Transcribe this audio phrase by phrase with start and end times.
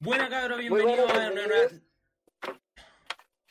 [0.00, 1.48] Buena cabrón, Muy bienvenido bueno, a una bienvenido.
[1.56, 1.84] nueva-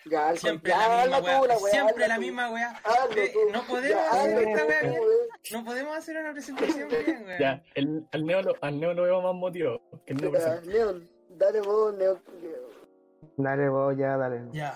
[0.10, 1.40] Ya, Siempre ya, la misma weá.
[1.42, 2.22] tú, la weá, Siempre la tú.
[2.22, 2.82] misma weá.
[3.18, 3.34] Eh.
[3.52, 4.94] No podemos Ya, hacer esta weá bien.
[4.94, 5.28] weón.
[5.52, 7.40] No podemos hacer una presentación bien, weón.
[7.40, 10.62] Ya, el, al, neo lo, al Neo lo veo más motivado que el Neo Ya.
[10.62, 12.22] Leon, dale vos, Leon.
[13.36, 14.42] Dale vos, ya, dale.
[14.54, 14.76] Ya.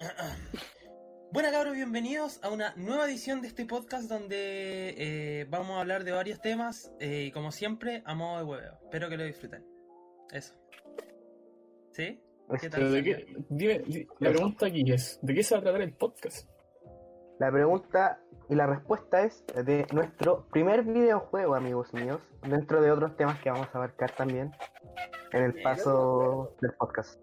[1.30, 6.04] Buena cabros, bienvenidos a una nueva edición de este podcast donde eh, vamos a hablar
[6.04, 8.78] de varios temas eh, y como siempre a modo de hueveo.
[8.84, 9.66] Espero que lo disfruten.
[10.32, 10.54] Eso.
[11.94, 12.20] ¿Sí?
[12.60, 12.80] ¿Qué tal?
[12.80, 15.92] Pero de qué, dime, la pregunta aquí es, ¿de qué se va a tratar el
[15.92, 16.48] podcast?
[17.38, 23.16] La pregunta y la respuesta es de nuestro primer videojuego, amigos míos, dentro de otros
[23.16, 24.50] temas que vamos a abarcar también
[25.32, 27.20] en el paso del podcast.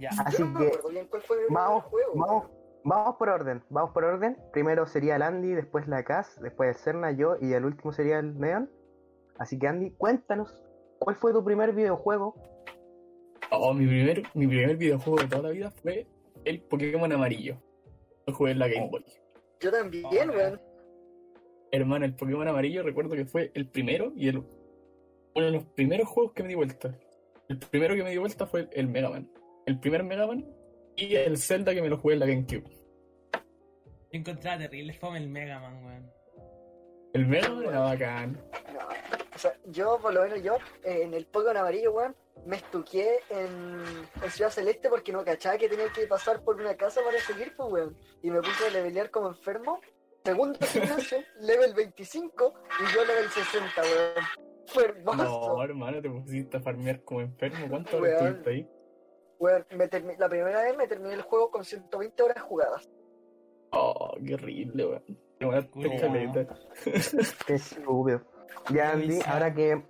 [0.00, 0.10] Ya.
[0.24, 2.12] Así no que acuerdo bien cuál fue el vamos, juego.
[2.16, 2.50] vamos,
[2.82, 4.36] vamos por orden, vamos por orden.
[4.52, 8.18] Primero sería el Andy, después la Cas, después el Serna, yo y el último sería
[8.18, 8.68] el Neon.
[9.38, 10.52] Así que Andy, cuéntanos,
[10.98, 12.34] ¿cuál fue tu primer videojuego?
[13.50, 16.06] Oh, mi primer, mi primer videojuego de toda la vida fue
[16.44, 17.56] el Pokémon amarillo.
[18.26, 19.04] Lo jugué en la Game Boy.
[19.60, 20.60] Yo también, Oh, weón.
[21.70, 26.08] Hermano, el Pokémon amarillo recuerdo que fue el primero y el, uno de los primeros
[26.08, 26.96] juegos que me di vuelta.
[27.48, 29.30] El primero que me di vuelta fue el Mega Man.
[29.66, 30.44] El primer Mega Man
[30.96, 32.64] y el Zelda que me lo jugué en la GameCube.
[33.32, 36.10] Yo encontraba terrible fome el Mega Man, weón.
[37.16, 38.38] El Man era bacán.
[38.74, 38.88] No.
[39.34, 42.14] O sea, yo, por lo menos yo, eh, en el Pokémon amarillo, weón,
[42.44, 43.80] me estuqué en,
[44.22, 47.54] en Ciudad Celeste porque no cachaba que tenía que pasar por una casa para seguir,
[47.56, 47.96] pues, weón.
[48.22, 49.80] Y me puse a levelear como enfermo.
[50.26, 54.24] Segundo gimnasio, level 25 y yo level 60, weón.
[54.66, 55.24] Fue hermoso.
[55.24, 57.66] No, hermano, te pusiste a farmear como enfermo.
[57.70, 58.26] ¿Cuánto Weón.
[58.26, 58.68] estuviste ahí?
[59.38, 62.90] Weón, me la primera vez me terminé el juego con 120 horas jugadas.
[63.70, 65.25] Oh, qué horrible, weón.
[65.38, 66.00] Te mataste Culeado.
[66.00, 66.56] caleta.
[67.46, 68.22] Qué estúpido.
[68.72, 69.82] Ya, Andy, ahora que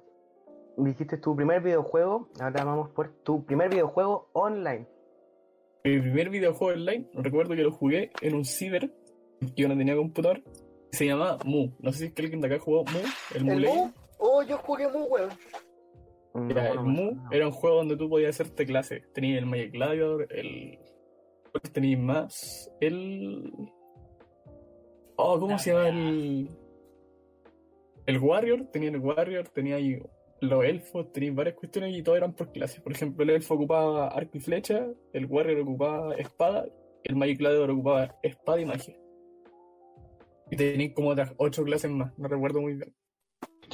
[0.77, 4.87] dijiste tu primer videojuego, ahora vamos por tu primer videojuego online.
[5.85, 8.91] Mi primer videojuego online, recuerdo que lo jugué en un ciber,
[9.41, 10.43] que yo no tenía computador,
[10.93, 11.71] y se llamaba Mu.
[11.79, 12.99] No sé si es que alguien de acá jugó Mu,
[13.35, 13.65] el Mu ¿El.
[13.67, 13.91] Mu?
[14.19, 15.31] Oh, yo jugué Mu, weón.
[16.35, 17.29] No, Era, el no me Mu suena.
[17.31, 19.03] era un juego donde tú podías hacerte clases.
[19.15, 20.79] Tenías el Magic Gladiator, el.
[21.53, 22.71] ¿Cuál tenías más?
[22.81, 23.53] El.
[25.17, 26.49] Oh, ¿cómo La se llama el.
[28.07, 28.67] El Warrior?
[28.73, 30.01] Tenía el Warrior, tenía ahí
[30.41, 32.81] los elfos, tenía varias cuestiones y todos eran por clases.
[32.81, 36.67] Por ejemplo, el elfo ocupaba arco y flecha, el Warrior ocupaba espada,
[37.05, 38.97] el Magic Gladiator ocupaba espada y magia.
[40.51, 42.95] Y tenías como otras ocho clases más, no recuerdo muy bien.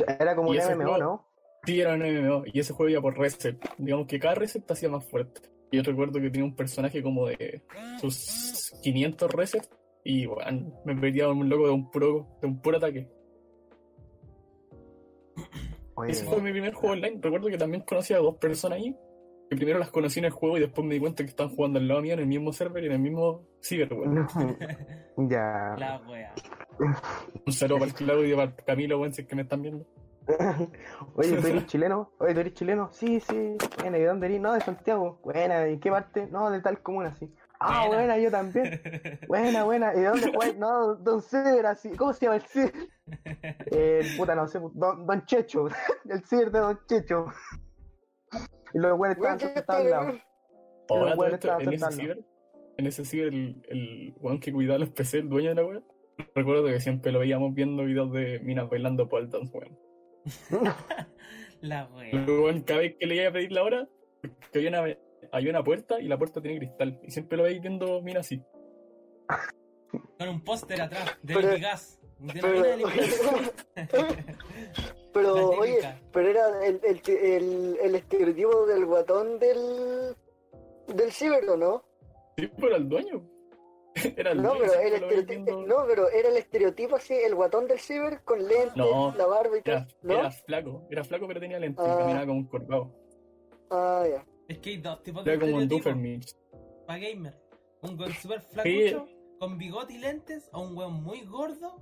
[0.07, 1.29] Era como Y un MMO, juego- ¿no?
[1.65, 3.57] Sí, era un MMO y ese juego iba por reset.
[3.79, 5.43] Digamos que cada reset te hacía más fuerte.
[5.71, 7.63] Y yo recuerdo que tenía un personaje como de
[8.01, 9.71] sus 500 resets
[10.05, 13.09] y bueno, me perdía un loco de un puro, de un puro ataque.
[15.95, 17.19] Oye, Ese fue mi primer juego online.
[17.21, 18.97] Recuerdo que también conocí a dos personas ahí.
[19.51, 21.79] Que primero las conocí en el juego y después me di cuenta que estaban jugando
[21.79, 24.27] al lado mío en el mismo server y en el mismo ciber, weón.
[25.29, 25.77] ya.
[25.79, 26.35] La wea.
[27.47, 29.61] Un saludo para el Claudio y para el Camilo, weón, si es que me están
[29.61, 29.87] viendo.
[31.17, 32.13] Oye, ¿tú eres chileno?
[32.19, 32.89] Oye, ¿tú eres chileno?
[32.93, 33.57] Sí, sí.
[33.81, 34.41] Bueno, ¿y de dónde eres?
[34.41, 35.21] No, de Santiago.
[35.23, 36.27] Buena, ¿y qué parte?
[36.29, 37.31] No, de tal comuna, sí.
[37.65, 38.03] Ah, Buena.
[38.03, 38.81] buena, yo también.
[39.29, 39.95] Buena, buena.
[39.95, 40.55] ¿Y de dónde fue?
[40.55, 41.91] No, Don Ciber, así.
[41.91, 42.73] ¿Cómo se llama el Ciber?
[43.75, 44.59] Eh, puta, no sé.
[44.75, 45.67] Don, don Checho.
[46.09, 47.27] El Ciber de Don Checho.
[48.75, 50.05] Y los buenos Weón, estaban ¿qué sentados al lado.
[50.07, 50.23] weón?
[50.89, 52.25] O Pero ahora, bueno, todo esto, estaba en ese ciber,
[52.79, 55.83] en ese ciber, el, el weón que cuidaba los PC, el dueño de la web,
[56.35, 59.79] recuerdo que siempre lo veíamos viendo videos de minas bailando pole dance, weón.
[61.61, 62.13] La wea.
[62.15, 63.89] Luego, weón, cada vez que le iba a pedir la hora,
[64.53, 64.97] que había una,
[65.31, 66.99] había una puerta y la puerta tenía cristal.
[67.03, 68.43] Y siempre lo veis viendo minas así.
[70.19, 71.99] Con un póster atrás de Pero- Lipigas.
[72.19, 72.85] De la pero- mina de
[75.59, 75.81] oye,
[76.13, 80.15] pero era el, el, el, el estereotipo del guatón del.
[80.89, 81.85] del ciber, ¿o no?
[82.37, 83.29] Sí, pero el dueño.
[84.17, 87.35] Era el No dueño, pero, el estereotipo, viendo- no, pero era el estereotipo así, el
[87.35, 89.75] guatón del ciber con lentes, No, la barba y todo.
[89.75, 90.15] Era, ¿No?
[90.15, 91.95] era flaco, era flaco pero tenía lentes Ah.
[91.95, 92.91] y caminaba como un corvado.
[93.71, 94.25] Ah, ya.
[94.49, 96.35] Es que hay dos tipos de como un Duffermich.
[96.87, 97.35] para gamer.
[97.83, 99.17] Un weón super flacucho, Sí.
[99.39, 101.81] con bigote y lentes, o un weón muy gordo,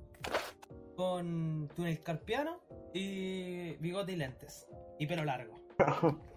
[0.96, 2.60] con túnel carpiano
[2.94, 4.66] y bigote y lentes.
[4.98, 5.54] Y pelo largo.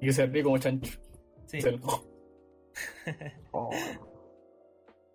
[0.00, 1.00] Y que se ríe como chancho.
[1.46, 1.60] Sí.
[1.60, 1.78] Se lo-
[3.50, 3.70] Oh.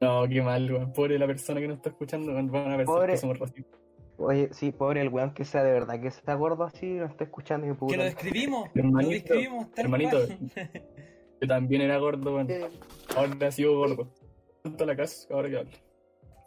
[0.02, 0.92] No, qué mal, weón.
[0.92, 3.14] Pobre la persona que nos está escuchando, van a pensar Pobre.
[3.14, 3.80] que somos racistas.
[4.18, 7.24] Oye, sí, pobre el weón que sea de verdad, que está gordo así, lo está
[7.24, 7.98] escuchando y Que puta.
[7.98, 8.70] lo describimos.
[8.74, 10.18] Lo Hermanito, describimos tal hermanito.
[10.28, 10.52] cual.
[11.42, 12.50] Yo también era gordo, weón.
[12.50, 12.70] Eh,
[13.16, 14.08] Ahora sigo gordo.
[14.62, 15.72] Tanto la casa, ahora que hablo.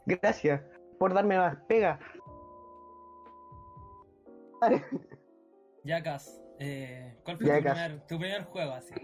[0.06, 0.62] Gracias
[0.98, 1.98] por darme más pega.
[5.84, 6.40] ya, Cas.
[6.58, 8.94] Eh, ¿Cuál fue Ya tu primer, tu primer juego así?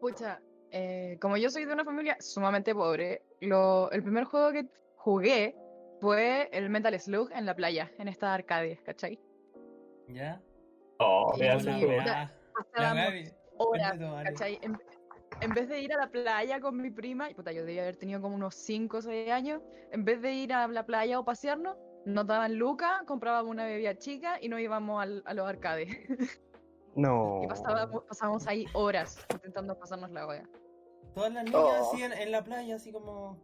[0.00, 0.40] Pucha,
[0.70, 4.66] eh, como yo soy de una familia sumamente pobre, lo, el primer juego que
[4.96, 5.54] jugué
[6.04, 9.18] fue el Metal Slug en la playa, en estas arcades, ¿cachai?
[10.08, 10.38] ¿Ya?
[10.98, 13.30] Oh, Pasábamos Gaby.
[13.56, 14.24] horas.
[14.24, 14.58] ¿cachai?
[14.60, 14.76] En,
[15.40, 17.96] en vez de ir a la playa con mi prima, y puta, yo debía haber
[17.96, 19.62] tenido como unos 5 o 6 años,
[19.92, 21.74] en vez de ir a la playa o pasearnos,
[22.04, 25.88] nos daban lucas, comprábamos una bebida chica y nos íbamos al- a los arcades.
[26.96, 27.40] No.
[27.42, 30.44] Y pasábamos, pasábamos ahí horas intentando pasarnos la wea.
[31.16, 31.90] Todas las niñas Oh.
[31.92, 33.36] así en, en la playa, así como,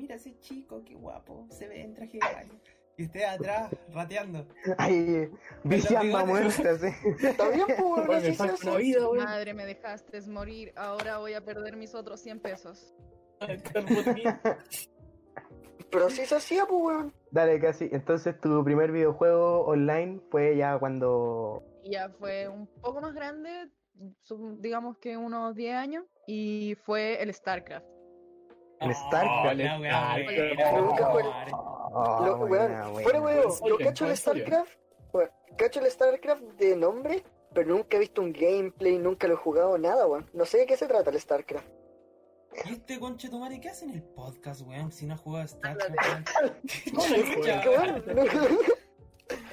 [0.00, 2.58] mira ese chico, qué guapo, se ve en traje de baño.
[2.96, 4.46] Y usted atrás, rateando.
[4.78, 5.30] Ay,
[5.62, 6.58] viciando a bigotes.
[6.58, 6.86] muerte, así.
[7.26, 9.24] Está bien, pues, vida, weón.
[9.24, 12.94] Madre, me dejaste morir, ahora voy a perder mis otros 100 pesos.
[15.90, 17.14] Pero así se hacía, pues, weón.
[17.30, 17.88] Dale, casi.
[17.92, 21.62] Entonces, tu primer videojuego online fue ya cuando.
[21.84, 23.70] Ya fue un poco más grande,
[24.58, 27.99] digamos que unos 10 años, y fue el StarCraft.
[28.80, 29.60] El StarCraft.
[32.38, 32.84] buena.
[33.02, 33.52] fuera, weón.
[33.66, 34.16] Yo cacho el.
[34.16, 34.78] StarCraft.
[35.12, 37.22] weón, Cacho el StarCraft de nombre,
[37.52, 40.30] pero nunca he visto un gameplay, nunca lo he jugado, nada, weón.
[40.32, 41.68] No sé de qué se trata el StarCraft.
[42.64, 44.90] ¿Y este conche tu madre qué hace en el podcast, weón?
[44.90, 46.30] Si no ha jugado a StarCraft,
[46.66, 47.60] Chucha,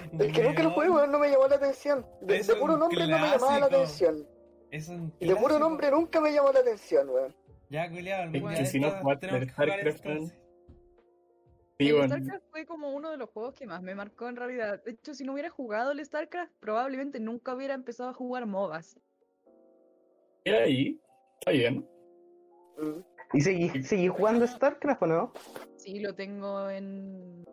[0.10, 2.06] que, nunca lo jugué, weón, no me llamó la atención.
[2.22, 4.26] De, puro nombre no me llamaba la atención.
[4.72, 7.36] Es un De puro nombre nunca me llamó la atención, weón.
[7.70, 10.34] Ya, que si no jugaste tenemos el StarCraft.
[11.80, 12.06] Sí, el.
[12.06, 14.82] StarCraft fue como uno de los juegos que más me marcó en realidad.
[14.84, 19.00] De hecho, si no hubiera jugado el StarCraft, probablemente nunca hubiera empezado a jugar MOBAs.
[20.46, 21.02] Y ahí,
[21.40, 21.88] está bien.
[23.34, 25.34] ¿Y seguí, seguí jugando StarCraft o no?
[25.76, 27.46] Sí, lo tengo en,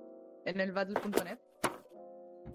[0.44, 1.38] en el battle.net.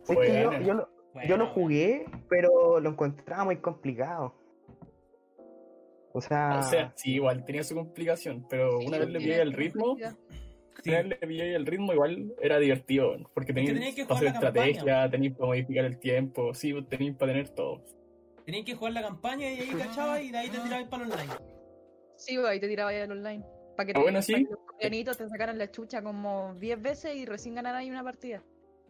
[0.07, 0.65] Es que yo, Bueno.
[0.65, 0.89] yo, lo,
[1.27, 4.38] yo lo jugué, pero lo encontraba muy complicado.
[6.13, 9.53] O sea, O sea, sí, igual tenía su complicación, pero una vez le pillé el
[9.53, 9.95] ritmo.
[10.81, 10.89] Sí.
[10.91, 15.09] una vez le pillé el ritmo, igual era divertido, porque tenías que para hacer estrategia,
[15.09, 17.83] tenías para modificar el tiempo, sí, tenías para tener todo.
[18.45, 21.11] Tenías que jugar la campaña y ahí cachabas y de ahí te tirabas para el
[21.11, 21.33] online.
[22.15, 23.43] Sí, va, y te tiraba ya el online.
[23.77, 24.33] Para que, Ah, te- bueno, pa' sí.
[24.33, 28.03] que los coreanitos te sacaran la chucha como 10 veces y recién ganaran ahí una
[28.03, 28.41] partida.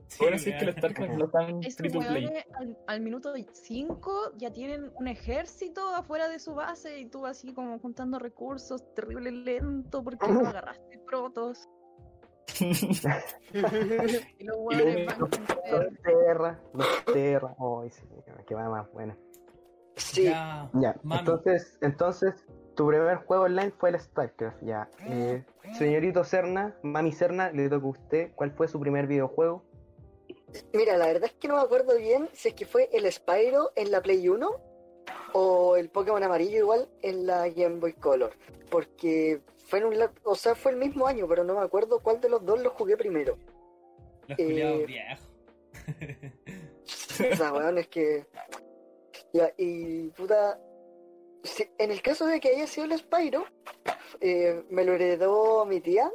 [0.07, 0.77] Sí es que el weón.
[0.77, 2.25] StarCraft no Estos free to play.
[2.55, 7.53] al, al minuto 5 ya tienen un ejército afuera de su base y tú así
[7.53, 11.67] como juntando recursos terrible lento porque no agarraste protos.
[14.39, 17.55] Y los weones van con los Terra, los Terra.
[17.91, 18.03] Sí,
[18.47, 19.15] que va más buena.
[19.95, 20.69] Sí, Ya.
[20.73, 24.89] Ya, entonces, entonces, tu primer juego online fue el StarCraft, ya.
[25.07, 25.43] Eh,
[25.77, 29.63] señorito Serna, mami Serna, le toca a usted, ¿cuál fue su primer videojuego?
[30.73, 33.71] Mira, la verdad es que no me acuerdo bien si es que fue el Spyro
[33.75, 34.49] en la Play 1
[35.33, 38.31] o el Pokémon amarillo igual en la Game Boy Color.
[38.69, 41.99] Porque fue en un la- o sea, fue el mismo año, pero no me acuerdo
[41.99, 43.37] cuál de los dos lo jugué primero.
[44.27, 45.21] Los Eh, viejos.
[47.31, 48.25] O sea, weón, es que.
[49.33, 50.59] Ya, y puta.
[51.43, 53.45] si- en el caso de que haya sido el Spyro,
[54.21, 56.11] eh, me lo heredó mi tía.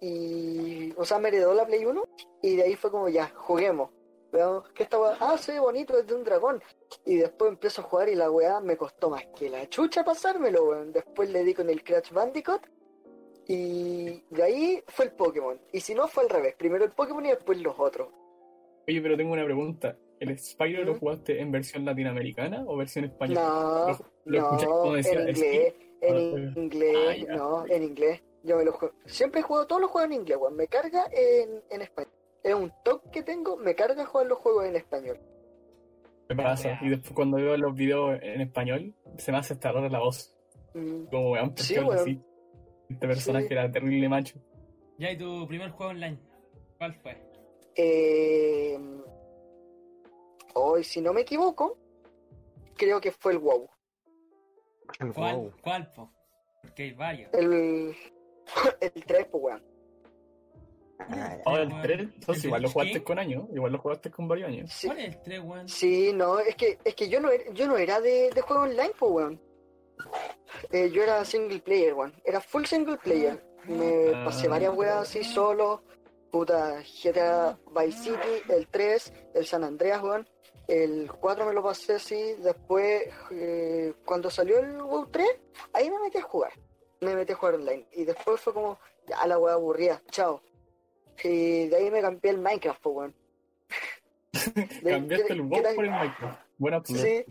[0.00, 0.92] Y.
[0.96, 2.02] O sea, me heredó la Play 1.
[2.42, 3.90] Y de ahí fue como, ya, juguemos.
[4.32, 5.16] Veamos que esta weá.
[5.20, 6.62] Ah, sí, bonito, es de un dragón.
[7.04, 10.64] Y después empiezo a jugar y la weá me costó más que la chucha pasármelo,
[10.64, 10.92] weón.
[10.92, 12.62] Después le di con el Crash Bandicoot.
[13.48, 15.58] Y de ahí fue el Pokémon.
[15.72, 16.54] Y si no, fue al revés.
[16.56, 18.08] Primero el Pokémon y después los otros.
[18.88, 19.96] Oye, pero tengo una pregunta.
[20.18, 23.40] ¿El Spyro lo jugaste en versión latinoamericana o versión española?
[23.40, 28.22] No, Lo, lo escuché no, en inglés, en inglés, no, en inglés.
[28.46, 28.94] Yo me lo juego.
[29.06, 30.54] Siempre he jugado todos los juegos en inglés, weón.
[30.56, 32.12] Me carga en, en español.
[32.42, 35.18] Es un toque que tengo, me carga jugar los juegos en español.
[36.28, 36.78] Me pasa.
[36.82, 40.32] Y después cuando veo los videos en español, se me hace hasta rara la voz.
[40.74, 41.98] Mm, Como, weón, ¿por Sí, weón.
[41.98, 42.22] así?
[42.88, 43.54] Este personaje Sí.
[43.54, 44.38] era terrible macho.
[44.98, 46.18] Ya, ¿y tu primer juego online?
[46.78, 47.16] ¿Cuál fue?
[47.74, 48.78] Eh,
[50.54, 51.76] hoy, si no me equivoco,
[52.76, 53.68] creo que fue el WoW.
[55.00, 55.36] El ¿Cuál?
[55.36, 55.52] WoW.
[55.62, 56.12] ¿Cuál, po?
[56.62, 57.32] Porque hay varios.
[57.34, 57.94] El,
[58.80, 59.62] el 3, pues, weón.
[60.98, 61.82] Ah, Oh, el weón.
[61.82, 63.04] 3, entonces ¿El igual lo jugaste King?
[63.04, 64.72] con años, igual lo jugaste con varios años.
[64.72, 65.68] Sí, ¿Cuál es el 3, weón?
[65.68, 68.62] Sí, no, es que, es que yo no era, yo no era de, de juego
[68.62, 69.40] online, pues, weón.
[70.70, 72.14] Eh, yo era single player, weón.
[72.24, 73.42] Era full single player.
[73.66, 74.24] Me Ah.
[74.26, 75.82] pasé varias weas así solo.
[76.30, 80.28] Puta, GTA Vice City, el 3, el San Andreas, weón.
[80.68, 82.34] El 4 me lo pasé así.
[82.42, 85.26] Después, eh, cuando salió el WoW 3,
[85.72, 86.52] ahí me metí a jugar.
[87.00, 87.86] Me metí a jugar online.
[87.92, 90.40] Y después fue como, ya la wea aburrida, chao.
[91.22, 93.14] Y de ahí me cambié el Minecraft, pues, weón.
[94.84, 96.40] Cambiaste el WoW por el Minecraft.
[96.58, 97.24] Buena Sí, opción.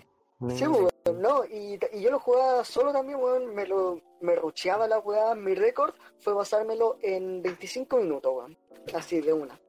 [0.49, 4.35] sí, sí, weón, no, y, y yo lo jugaba solo también, weón, me lo, me
[4.35, 8.57] rucheaba la weá, mi récord fue pasármelo en 25 minutos, weón,
[8.93, 9.59] así de una.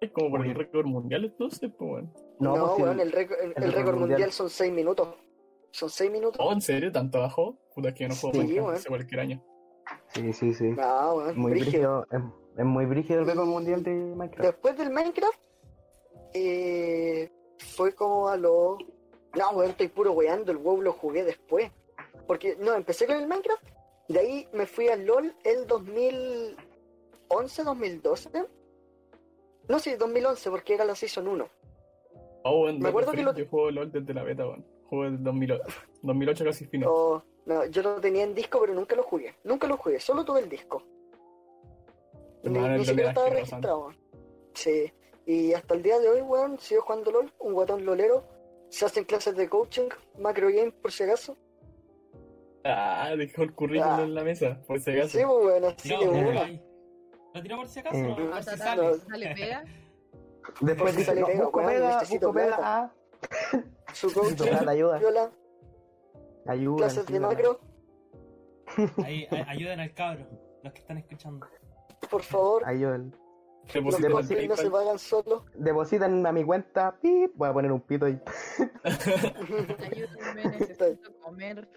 [0.00, 2.12] Es como por el récord mundial entonces, pues bueno.
[2.40, 4.72] No, No, pues, weón, el, récord- el, el el récord récord mundial mundial son 6
[4.72, 5.08] minutos,
[5.70, 6.40] son 6 minutos.
[6.44, 6.90] Oh, ¿en serio?
[6.92, 7.56] ¿Tanto bajó?
[7.74, 8.74] Puta, es que yo no juego Sí, Minecraft weón.
[8.76, 9.44] hace cualquier año.
[10.08, 10.64] Sí, sí, sí.
[10.70, 12.06] No, weón, Muy brígido.
[12.10, 12.32] brígido.
[12.54, 14.42] Es, es muy brígido el récord mundial de Minecraft.
[14.50, 15.38] Después del Minecraft,
[16.34, 17.30] eh,
[17.76, 18.78] fue como a lo...
[19.36, 21.70] No, weón, estoy puro weando, el WoW lo jugué después.
[22.26, 23.62] Porque, no, empecé con el Minecraft,
[24.08, 28.30] de ahí me fui al LOL el 2011, 2012.
[29.68, 31.46] No, sí, 2011, porque era la Season 1.
[32.44, 34.64] Oh, bueno, Me acuerdo que lo- Yo juego LOL desde la beta, weón.
[34.88, 35.64] Juego desde 2008,
[36.02, 36.88] 2008 casi final.
[36.90, 39.34] O- no, yo lo tenía en disco, pero nunca lo jugué.
[39.44, 40.82] Nunca lo jugué, solo tuve el disco.
[42.42, 43.90] Ni, el siquiera estaba registrado.
[44.54, 44.92] Sí.
[45.26, 48.24] Y hasta el día de hoy, weón, sigo jugando LOL, un guatón lolero.
[48.70, 51.36] Se hacen clases de coaching, macro game, por si acaso.
[52.64, 54.02] Ah, dejó el currículum Ah.
[54.02, 55.18] en la mesa, por si acaso.
[55.18, 56.62] Sí, pues, weón, así No, de.
[57.34, 57.96] ¿Lo tiró por si acaso?
[57.96, 58.94] A ver Ah, si sale.
[58.98, 59.64] Sale pega.
[60.60, 62.76] Después dice, sale no, pega, busco weón, pega, necesito busco pega, plata.
[62.84, 62.92] ah,
[63.92, 65.30] Su plata, ayuda, viola,
[66.46, 66.76] ayuda.
[66.76, 67.60] clases de macro,
[69.04, 70.26] Ahí, ay- ayuden al cabro,
[70.62, 71.46] los que están escuchando.
[72.10, 72.62] por favor.
[72.66, 72.98] Ayuda.
[72.98, 75.42] Los Deposita en el coaching no se pagan solos.
[75.54, 78.18] Depositan a mi cuenta, pip, voy a poner un pito ahí.
[78.84, 81.68] Ayúdenme, necesito comer.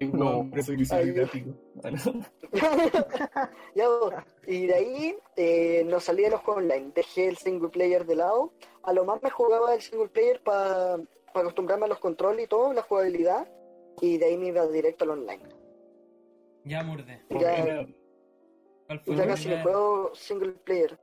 [0.00, 0.40] No.
[0.40, 1.50] hambre, soy liceo Ay, didáctico.
[1.74, 1.98] Bueno,
[3.74, 3.86] Ya,
[4.46, 8.16] y de ahí eh, no salí de los juegos online, dejé el single player de
[8.16, 8.52] lado.
[8.82, 10.98] A lo más me jugaba el single player para
[11.32, 13.48] acostumbrarme a los controles y todo, la jugabilidad.
[14.00, 15.42] Y de ahí me iba directo al online.
[16.64, 17.22] Ya murde.
[17.30, 17.94] Ya, bueno,
[18.86, 20.98] ¿Cuál fue ya casi no primer juego single player.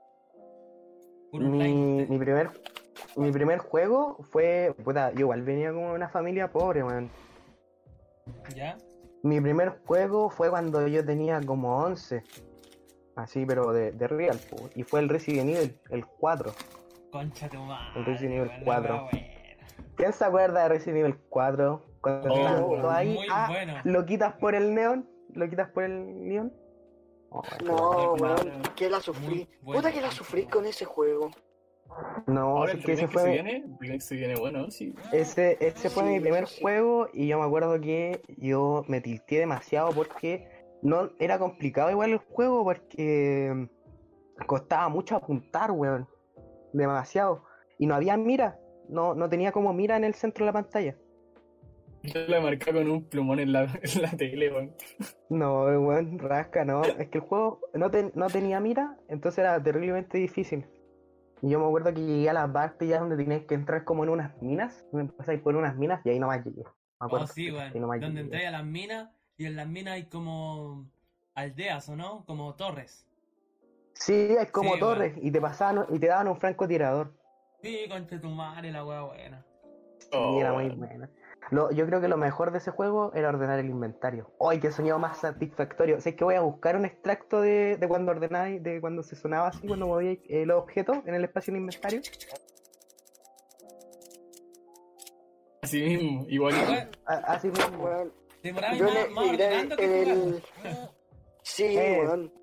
[1.31, 2.51] Mi, mi primer
[3.15, 7.09] mi primer juego fue, puta, yo igual venía como de una familia pobre, man.
[8.55, 8.77] ¿Ya?
[9.23, 12.23] Mi primer juego fue cuando yo tenía como 11.
[13.15, 14.39] Así, pero de, de real,
[14.73, 16.53] y fue el Resident Evil, el 4.
[17.11, 17.99] Concha tu madre.
[17.99, 18.93] El Resident Evil weón, la 4.
[18.95, 19.27] wea buena.
[19.95, 21.85] ¿Quién se acuerda de Resident Evil 4?
[22.01, 23.73] Cuando Oh, ahí, Muy ah, bueno.
[23.83, 26.53] lo quitas por el neón, lo quitas por el neón.
[27.29, 29.47] Oh, No, weón, que la sufrí.
[29.63, 31.31] Puta que la sufrí con ese juego.
[32.27, 34.93] No, ahora es el que ese se fue, viene, el remake se viene bueno, sí.
[35.11, 36.61] ese, ese fue Sí, mi primer sí.
[36.61, 40.47] juego y yo me acuerdo que yo me tilté demasiado porque
[40.81, 43.67] no era complicado igual el juego porque
[44.47, 46.07] costaba mucho apuntar, weón.
[46.73, 47.43] Demasiado.
[47.77, 48.57] Y no había mira,
[48.89, 50.95] no, no tenía como mira en el centro de la pantalla.
[52.03, 54.73] Yo la marqué con un plumón en la, en la tele, weón.
[55.29, 56.83] No, weón, rasca, no.
[56.83, 60.65] Es que el juego no, ten- no tenía mira, entonces era terriblemente difícil.
[61.41, 64.03] Y yo me acuerdo que llegué a la parte ya donde tenías que entrar como
[64.03, 64.85] en unas minas.
[64.91, 66.63] Me ir por unas minas y ahí nomás llegué.
[66.63, 66.69] Me
[66.99, 67.27] Oh, acuerdo.
[67.27, 70.85] sí, nomás Donde entré a las minas y en las minas hay como
[71.33, 72.25] aldeas, ¿o no?
[72.25, 73.07] Como torres.
[73.95, 77.13] Sí, es como Sí, torres y te pasaban y te daban un francotirador.
[77.63, 79.45] Sí, concha tu madre, la wea buena.
[80.11, 81.09] Y era Oh, muy buena.
[81.51, 84.31] Lo- yo creo que lo mejor de ese juego era ordenar el inventario.
[84.39, 85.97] ¡Ay, qué sonido más satisfactorio!
[85.97, 89.03] O sea, es que voy a buscar un extracto de, de cuando ordenáis, de cuando
[89.03, 92.01] se sonaba así, cuando movíais eh, los objetos en el espacio del inventario.
[95.61, 96.89] Así mismo, igual.
[97.05, 97.77] Así mismo.
[97.83, 100.43] Weón, Demoraba Yo más, más ordenando que el-.
[101.43, 101.99] Sí, Eh.
[102.01, 102.33] weón.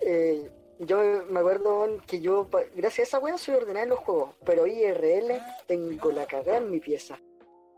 [0.00, 3.98] Eh, yo me acuerdo weón, que yo, gracias a esa weón, soy ordenado en los
[3.98, 4.30] juegos.
[4.46, 7.18] Pero IRL tengo la cagada en mi pieza.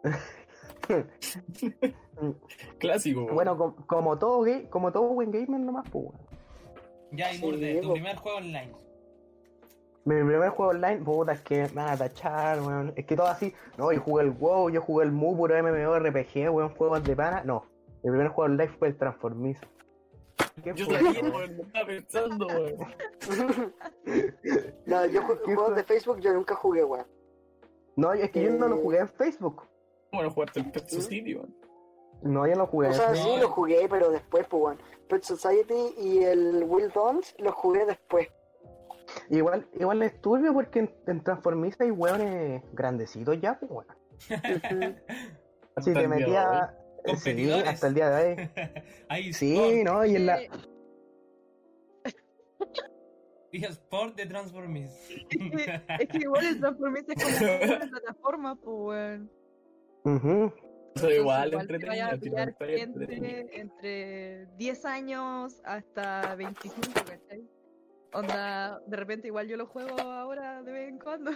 [2.79, 3.27] Clásico.
[3.33, 6.07] Bueno, com- como todo ga- como todo buen gamer nomás, pues.
[7.13, 8.73] Ya, y Sí, murde, tu primer juego online.
[10.05, 12.93] Mi primer juego online, puta, es que me van a tachar, weón.
[12.97, 16.51] Es que todo así, no, yo jugué el WoW, yo jugué el Mu, puro MMORPG,
[16.51, 17.43] weón, juegos de pana.
[17.45, 17.67] No,
[18.03, 19.61] mi primer juego online fue el Transformice.
[20.65, 21.57] ¿Qué Yo sabía, weón?
[21.57, 22.77] lo estaba pensando, weón.
[24.87, 27.07] No, yo ju- ¿Qué juegos de Facebook yo nunca jugué, weón.
[27.95, 28.81] No, es que yo no lo Eh.
[28.83, 29.63] jugué en Facebook.
[30.13, 31.55] Bueno, jugaste el Pet Society, weón.
[32.23, 33.39] No, yo no jugué O sea, sí No.
[33.43, 34.79] lo jugué, pero después, pues, weón.
[35.09, 38.29] Pet Society y el Wild Dawns los jugué después.
[39.31, 43.87] Igual, igual es turbio porque en, en Transformice hay weones grandecitos ya, pues, weón.
[45.75, 46.79] Así Hasta te el día de metía.
[47.17, 48.51] Sí, hasta el día de hoy.
[49.09, 50.39] Ahí Sí, no, y en la.
[53.55, 55.11] Y Sport de Transformers.
[55.11, 57.37] Es que igual el Transformers es como
[57.77, 59.31] una plataforma, pues, weón.
[60.05, 62.79] Igual, Entonces, entretenido, a pillar entretenida.
[62.79, 67.49] gente entre 10 años hasta 25, ¿cachai?
[68.13, 71.31] Onda, de repente igual yo lo juego ahora de vez en cuando.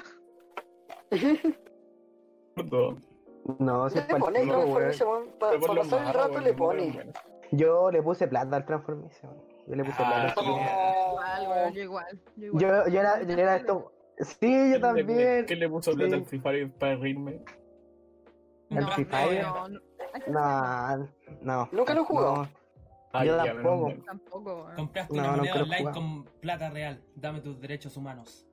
[3.59, 5.29] No, si es para pone el weón.
[5.39, 6.91] Para lo pasar el malo, rato weón, le no, pone.
[6.93, 7.13] bueno.
[7.53, 9.43] Yo le puse plata al Transformice, weón.
[9.69, 10.41] Yo le puse Ah, plata.
[10.41, 10.47] sí.
[11.43, 12.21] Igual, yo igual.
[12.37, 12.63] Yo, igual.
[12.63, 13.93] Yo, yo era, yo era esto.
[14.19, 15.47] Sí, yo también.
[15.47, 16.15] ¿Qué le puso plata Sí.
[16.17, 17.41] al Free Fire para reírme?
[18.71, 19.43] ¿El No, Free Fire?
[19.43, 19.81] no, no,
[20.29, 21.09] No,
[21.43, 21.69] no.
[21.73, 22.49] Nunca lo.
[23.13, 23.93] Ay, Yo tampoco.
[24.05, 24.67] Tampoco.
[24.77, 25.95] Compraste No, una no moneda online jugar.
[25.95, 27.03] con plata real.
[27.15, 28.47] Dame tus derechos humanos.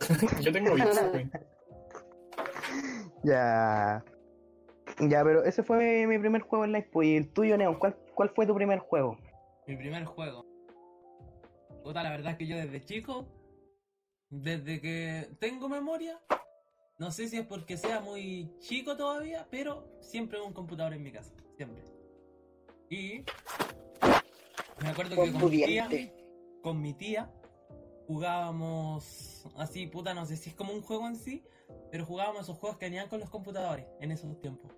[0.40, 1.30] Yo tengo Bitcoin.
[3.24, 4.04] Ya.
[5.00, 6.88] Ya, pero ese fue mi, mi primer juego en Live.
[6.92, 9.16] Pues, y el tuyo, Neon, ¿cuál, ¿cuál fue tu primer juego?
[9.66, 10.44] Mi primer juego.
[11.82, 13.26] Puta, la verdad es que yo desde chico,
[14.30, 16.20] desde que tengo memoria,
[16.98, 21.12] no sé si es porque sea muy chico todavía, pero siempre un computador en mi
[21.12, 21.32] casa.
[21.56, 21.82] Siempre.
[22.90, 23.24] Y
[24.82, 25.88] me acuerdo que con mi tía,
[26.62, 27.30] con mi tía
[28.06, 31.44] jugábamos así, puta, no sé si es como un juego en sí,
[31.90, 34.72] pero jugábamos esos juegos que venían con los computadores en esos tiempos.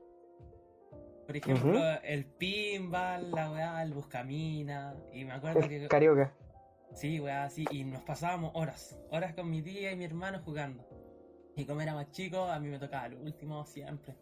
[1.26, 5.86] Por ejemplo, el pinball, la weá, el buscamina, y me acuerdo que...
[5.86, 6.34] Carioca.
[6.92, 10.89] Sí, weá, sí, y nos pasábamos horas, horas con mi tía y mi hermano jugando.
[11.60, 14.16] Y como era más chico, a mí me tocaba el último siempre.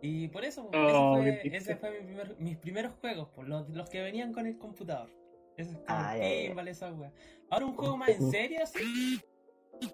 [0.00, 1.56] Y por eso, Oh, ese fue, triste.
[1.58, 5.10] ese fue mi primer- mis primeros juegos, pues, los, los que venían con el computador.
[5.56, 6.46] Eso es como Ah, ya.
[6.48, 7.12] pinball, esa weá.
[7.50, 9.20] Ahora un juego más en serio, sí.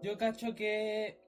[0.03, 1.19] Yo cacho que.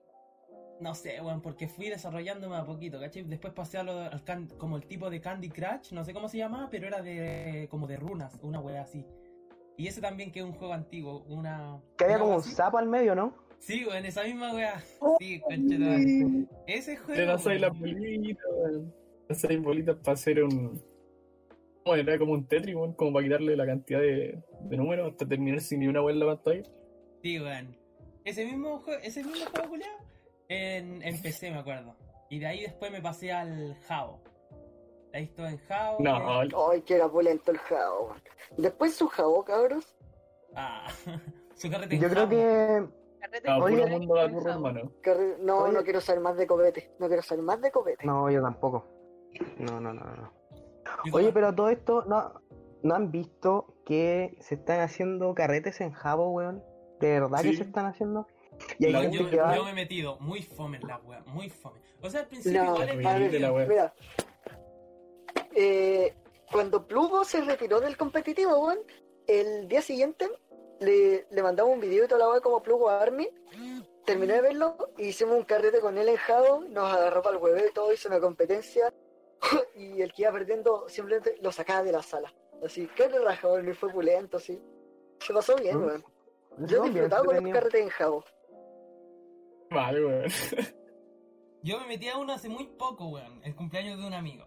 [0.81, 3.23] No sé, weón, porque fui desarrollándome a poquito, ¿cachai?
[3.23, 6.29] Después pasé a lo, al can- como el tipo de Candy Crush, no sé cómo
[6.29, 9.07] se llamaba, pero era de como de runas, una weá así.
[9.77, 11.81] Y ese también que es un juego antiguo, una...
[11.97, 13.33] Que había como un sapo al medio, ¿no?
[13.65, 14.83] Sí, weón, esa misma weá.
[15.21, 16.47] Sí, conchetumare.
[16.67, 17.15] Ese juego...
[17.21, 17.81] Te lanzáis las weón.
[17.95, 18.95] bolitas, weón.
[19.29, 20.83] Lanzáis bolitas para hacer un.
[21.85, 25.27] Bueno, era como un Tetris, weón, como para quitarle la cantidad de, de números hasta
[25.29, 26.63] terminar sin ni una weá en la pantalla.
[27.23, 27.77] Sí, weón.
[28.25, 29.97] Ese mismo, jue- ese mismo juego culiao
[30.49, 31.95] en, en PC, me acuerdo.
[32.31, 34.21] Y de ahí después me pasé al Jao.
[35.13, 35.99] Ahí estuve en Jao.
[36.01, 38.23] No, eh, Ay, que era pulento el jabo, weón.
[38.59, 39.95] Después su jabo, cabros.
[40.57, 40.89] Ah,
[41.55, 42.31] su carrete en Yo creo Jao.
[42.31, 43.02] que.
[43.23, 44.93] Carrete no, puro mundo hermano.
[45.41, 45.73] No, Oye.
[45.73, 46.91] no quiero saber más de copete.
[46.99, 48.05] No quiero saber más de copete.
[48.05, 48.85] No, yo tampoco.
[49.59, 50.33] No, no, no, no.
[51.13, 52.41] Oye, pero todo esto, ¿no,
[52.83, 56.65] ¿no han visto que se están haciendo carretes en Jabo, weón?
[57.01, 58.27] ¿De verdad que se están haciendo?
[58.79, 59.55] Y hay Yo, gente yo- que va...
[59.57, 61.81] yo me he metido muy fome en la wea, muy fome.
[62.03, 63.41] O sea, al principio No, igual es a ver, divertido.
[63.41, 63.67] la wea.
[63.67, 63.95] Mira.
[65.55, 66.15] Eh,
[66.51, 68.79] cuando Plugo se retiró del competitivo, weón,
[69.27, 70.29] el día siguiente
[70.83, 73.29] le, le mandamos un video y toda la weá como Plugo Army.
[74.05, 77.43] Terminé de verlo y hicimos un carrete con él en Jabo, nos agarró para el
[77.43, 78.93] hueveo y todo, hizo una competencia.
[79.77, 82.33] y el que iba perdiendo simplemente lo sacaba de la sala.
[82.65, 84.61] Así, que le rajó, ni fue pulento, así.
[85.21, 85.85] Se pasó bien, ¿Mm?
[85.85, 86.05] weón.
[86.59, 87.63] Yo bien disfrutado con los entretenidos.
[87.63, 88.25] carretes en Jabo.
[89.71, 90.25] Vale, weón.
[91.63, 94.47] Yo me metí a uno hace muy poco, weón, el cumpleaños de un amigo.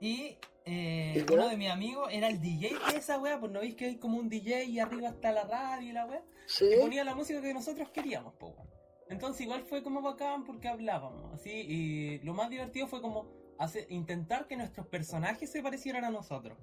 [0.00, 3.74] Y eh, uno de mis amigos era el DJ de esa wea, pues no veis
[3.74, 6.22] que hay como un DJ y arriba está la radio y la wea.
[6.46, 6.66] Sí.
[6.74, 8.48] Y ponía la música que nosotros queríamos, po.
[8.48, 8.68] weón.
[9.08, 13.86] Entonces igual fue como bacán porque hablábamos, así, y lo más divertido fue como hacer,
[13.90, 16.56] intentar que nuestros personajes se parecieran a nosotros.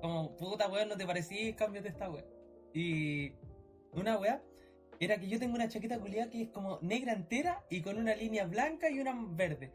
[0.00, 2.24] Como, puta weón, no te parecís, cámbiate esta wea.
[2.74, 3.32] Y
[3.92, 4.42] una wea
[4.98, 8.14] era que yo tengo una chaqueta culiada que es como negra entera y con una
[8.14, 9.72] línea blanca y una verde.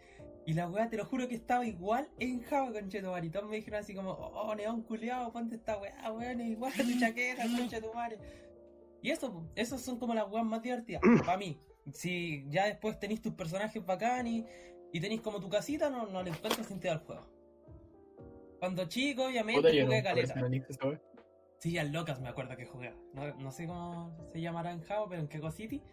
[0.49, 3.27] Y la weá, te lo juro que estaba igual en Java, conchetumare.
[3.27, 6.73] Y todos me dijeron así como, oh, neón culiado, ponte esta weá, weón, es igual
[6.73, 8.17] tu chaqueta, conchetumare.
[9.03, 11.62] Y eso, po, esos son como las weas más divertidas, para mí.
[11.93, 14.43] Si ya después tenéis tus personajes bacán y,
[14.91, 17.27] y tenéis como tu casita, no, no le encuentro sentido al juego.
[18.57, 20.33] Cuando chico, obviamente jugué no caleta.
[20.33, 20.99] weá.
[21.59, 22.95] Sillas locas me acuerdo que jugué.
[23.13, 25.83] No, no sé cómo se llamará en Java, pero en Keko City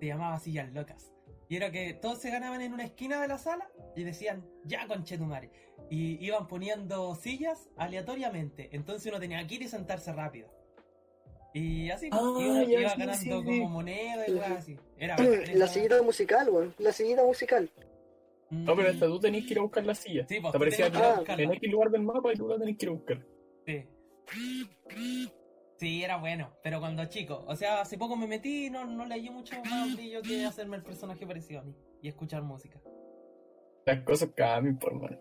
[0.00, 1.12] se llamaba sillas locas.
[1.48, 4.86] Y era que todos se ganaban en una esquina de la sala y decían, ya
[4.86, 5.50] conchetumare.
[5.90, 8.68] Y iban poniendo sillas aleatoriamente.
[8.72, 10.48] Entonces uno tenía que ir y sentarse rápido.
[11.54, 13.60] Y así, Ah, y uno ya, iba sí, ganando sí, como sí.
[13.66, 14.76] moneda y cosas así.
[14.98, 15.16] Era
[15.54, 16.74] La sillita musical, weón.
[16.78, 17.70] La sillita musical.
[18.50, 20.26] No, pero Mm, hasta tú tenés que ir a buscar la silla.
[20.28, 21.42] Sí, pues, Te aparecía tenés que ir a Ah, buscarla.
[21.44, 23.26] en X lugar del mapa y tú la tenés que ir a buscar.
[23.66, 23.86] Sí.
[25.78, 27.44] Sí, era bueno, pero cuando chico.
[27.46, 30.44] O sea, hace poco me metí y no, no le di mucho más brillo que
[30.44, 32.80] hacerme el personaje parecido a mí y escuchar música.
[33.86, 35.18] Las cosas cambian, por mano.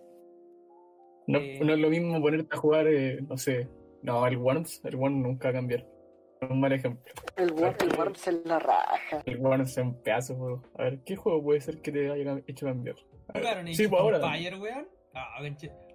[1.28, 1.60] No, Eh.
[1.64, 3.68] no es lo mismo ponerte a jugar, eh, no sé.
[4.02, 5.86] No, el Worms, el Worms nunca va a cambiar.
[6.42, 7.14] Es un mal ejemplo.
[7.36, 7.92] El, Wor- Claro.
[7.94, 9.24] el Worms es la raja.
[9.26, 10.64] El Worms es un pedazo de juego.
[10.76, 12.96] A ver, ¿qué juego puede ser que te haya hecho cambiar?
[13.34, 14.20] Ver, ¿Jugaron sí, pues ahora.
[14.22, 14.88] Fire, weón?
[15.14, 15.40] Ah,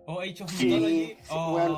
[0.07, 1.07] O Age of Sí, Mythology.
[1.07, 1.73] sí, O weón.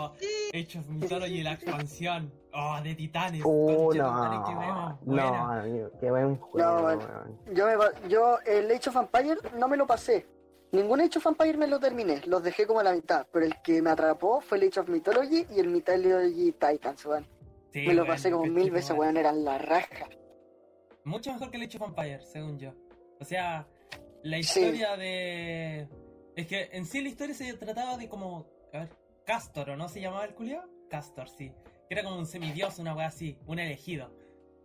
[0.55, 2.33] Age of Mythology, la expansión.
[2.57, 3.43] Oh, de Titanes.
[3.45, 6.99] Uh, tu no, qué buena, no, amigo, qué buen juego, weón.
[6.99, 7.55] weón.
[7.55, 10.27] Yo, me, yo el Age of Empire no me lo pasé.
[10.71, 13.27] Ningún Age of Empire me lo terminé, los dejé como a la mitad.
[13.33, 17.27] Pero el que me atrapó fue el Age of Mythology y el Mythology Titans, weón.
[17.73, 20.07] Sí, me lo pasé como mil veces, weón, eran la raja.
[21.05, 22.71] Mucho mejor que el Age of Empires, según yo.
[23.21, 23.67] O sea,
[24.23, 24.61] la Sí.
[24.61, 25.89] historia de.
[26.37, 28.47] Es que en sí la historia se trataba de como.
[28.73, 28.89] A ver,
[29.25, 30.63] Castor, ¿o no se llamaba el culiao?
[30.89, 31.53] Castor, sí.
[31.89, 34.11] Que era como un semidios, una wea así, un elegido.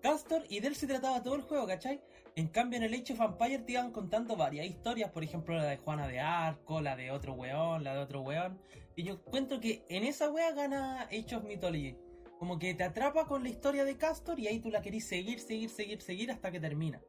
[0.01, 2.01] Castor, y de él se trataba todo el juego, ¿cachai?
[2.36, 5.65] En cambio, en el Age of Empires te iban contando varias historias, por ejemplo, la
[5.65, 8.62] de Juana de Arco, la de otro weón, la de otro weón.
[8.95, 11.97] Y yo encuentro que en esa wea gana Age of Mythology.
[12.38, 15.41] Como que te atrapa con la historia de Castor y ahí tú la querís seguir,
[15.41, 17.01] seguir, seguir, seguir hasta que termina.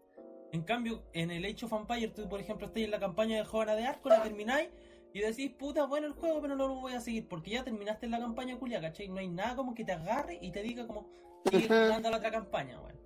[0.50, 3.44] En cambio, en el Age of Empires, tú por ejemplo estás en la campaña de
[3.44, 4.68] Juana de Arco, la termináis
[5.12, 8.06] y decís, puta, bueno el juego, pero no lo voy a seguir porque ya terminaste
[8.08, 9.08] la campaña culia, ¿cachai?
[9.08, 11.08] No hay nada como que te agarre y te diga como,
[11.50, 13.00] sigue jugando la otra campaña, weón.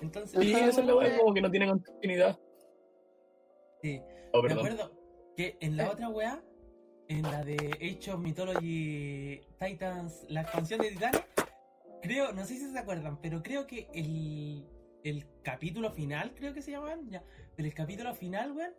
[0.00, 0.64] Entonces, Sí, Ujú.
[0.70, 2.38] esa es la weá, como que no tiene continuidad.
[3.82, 4.00] sí.
[4.32, 4.92] Oh, Me acuerdo
[5.36, 6.42] que en la otra weá,
[7.08, 11.22] en la de Age of Mythology Titans, la expansión de Titanes,
[12.00, 14.64] creo, no sé si se acuerdan, pero creo que el,
[15.02, 17.24] el capítulo final, creo que se llamaban, ya,
[17.56, 18.72] pero el capítulo final, weón,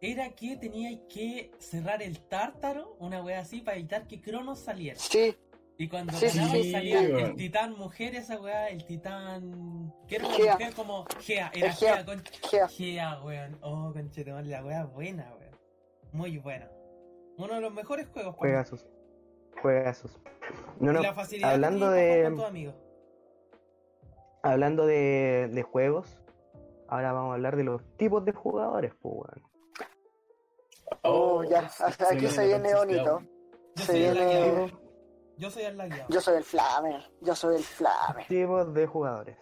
[0.00, 4.98] era que teníais que cerrar el tártaro, una weá así, para evitar que Cronos saliera.
[4.98, 5.36] Sí,
[5.78, 9.92] Y cuando Sí, sí, ganabas sí, salía el titán mujer, esa weá, el titán.
[10.08, 10.52] que era una Gea.
[10.54, 11.94] mujer como Gea, era Gea.
[11.96, 12.68] Gea, con Gea.
[12.68, 13.58] Gea, weón.
[13.62, 15.56] Oh, conchetumare, la weá buena, weón.
[16.12, 16.70] Muy buena.
[17.36, 18.34] Uno de los mejores juegos.
[18.36, 18.54] para mí.
[18.54, 18.86] Juegazos.
[19.60, 20.18] Juegazos.
[20.80, 22.74] No, no, Y la facilidad hablando de- con tus amigos.
[24.42, 26.18] hablando de, de juegos,
[26.88, 29.45] ahora vamos a hablar de los tipos de jugadores, pues, weón.
[31.50, 31.70] Ya,
[32.10, 33.20] aquí se viene bonito.
[33.76, 34.72] Yo Se soy el viene-.
[35.38, 36.06] Yo soy el lagueado.
[36.08, 38.26] Yo soy el Flamer, yo soy el Flamer.
[38.26, 39.36] Tipos de jugadores.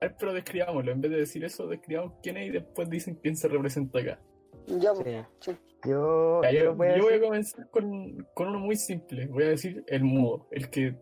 [0.00, 0.92] A ver, pero describámoslo.
[0.92, 4.18] En vez de decir eso, describamos quién es y después dicen quién se representa acá.
[4.66, 5.04] Ya, Sí.
[5.40, 5.56] sí.
[5.84, 9.26] Yo, Ya, yo voy a yo voy a decir- comenzar con, con uno muy simple.
[9.26, 10.48] Voy a decir el mudo.
[10.50, 10.96] El que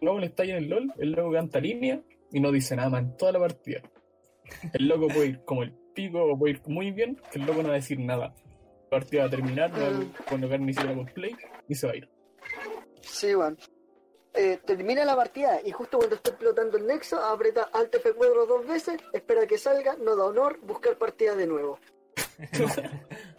[0.00, 2.00] no molestáis en el LOL, el loco canta línea
[2.32, 3.80] y no dice nada más en toda la partida.
[4.72, 7.62] El loco puede ir como el pico o puede ir muy bien, que el loco
[7.62, 8.34] no va a decir nada.
[8.90, 11.36] Partida va a terminar, no va a colocar ni siquiera con play
[11.68, 12.08] y se va a ir.
[13.02, 13.58] Sí, weón.
[14.34, 18.66] Eh, termina la partida y justo cuando está explotando el nexo, aprieta Alt F4 dos
[18.66, 21.78] veces, espera que salga, no da honor, buscar partida de nuevo.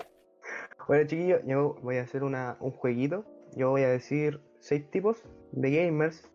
[0.90, 3.24] Bueno, chiquillos, yo voy a hacer una, un jueguito.
[3.56, 6.28] Yo voy a decir seis tipos de gamers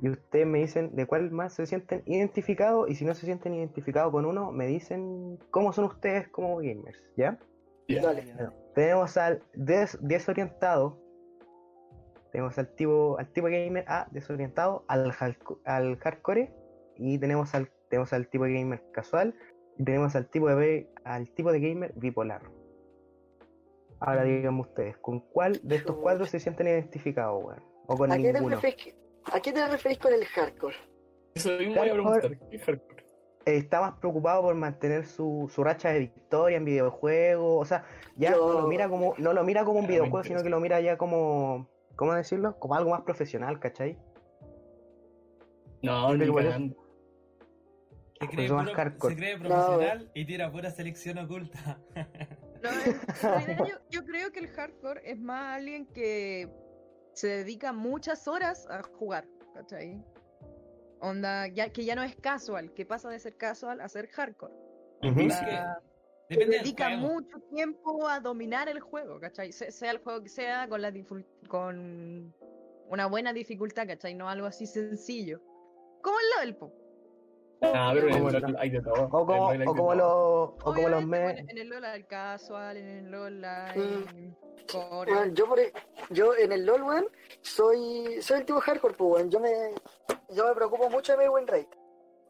[0.00, 3.54] y ustedes me dicen de cuál más se sienten identificados y si no se sienten
[3.54, 7.40] identificados con uno, me dicen cómo son ustedes como gamers, ¿ya?
[7.88, 8.02] Ya.
[8.02, 8.22] Dale.
[8.34, 10.98] Bueno, tenemos al des- desorientado,
[12.32, 15.12] tenemos al tipo, al tipo gamer A desorientado, al,
[15.64, 16.52] al hardcore
[16.96, 19.34] y tenemos al, tenemos al tipo de gamer casual
[19.78, 22.42] y tenemos al tipo de al tipo de gamer bipolar.
[24.00, 27.62] Ahora díganme ustedes, ¿con cuál de estos cuatro se sienten identificados, weón?
[27.86, 28.56] O con ¿A qué, te ninguno.
[28.56, 28.94] referís,
[29.32, 30.76] ¿A qué te referís con el hardcore?
[31.34, 32.38] Eso mismo voy a preguntar.
[32.50, 32.95] ¿Qué hardcore?
[33.46, 37.84] Eh, Está más preocupado por mantener su, su racha de victoria en videojuegos, o sea,
[38.16, 40.58] ya Yo- no lo mira como, no lo mira como un videojuego, sino que lo
[40.60, 42.58] mira ya como, ¿cómo decirlo?
[42.58, 43.96] Como algo más profesional, ¿cachai?
[45.82, 46.76] No, ni cagando.
[48.18, 49.14] Se cree, puro- hardcore.
[49.14, 51.78] se cree No, profesional y tira pura selección oculta.
[52.62, 56.48] No, en realidad yo, yo creo que el hardcore es más alguien que
[57.12, 60.02] se dedica muchas horas a jugar, ¿cachai?
[61.00, 64.54] Onda, ya, que ya no es casual, que pasa de ser casual a ser hardcore.
[66.28, 69.52] Del dedica mucho tiempo a dominar el juego, ¿cachai?
[69.52, 70.92] Se- sea el juego que sea, con, la
[71.48, 72.34] con
[72.88, 74.14] una buena dificultad, ¿cachai?
[74.14, 75.40] No algo así sencillo.
[76.02, 76.72] Como el LOL, po.
[77.62, 78.94] Ah, pero en Como el la- LOL hay de todo.
[79.04, 81.22] O como, o como, los, o como los Obviamente, me...
[81.24, 84.36] bueno, en el LOL hay casual, en el LOL hay
[84.70, 85.12] core.
[85.12, 85.72] Weón, yo, por, e-
[86.10, 87.08] yo en el LoL, weón,
[87.40, 89.30] soy, soy el tipo hardcore, pues, weón.
[89.30, 89.52] Yo me,
[90.30, 91.68] yo me preocupo mucho de mi win rate.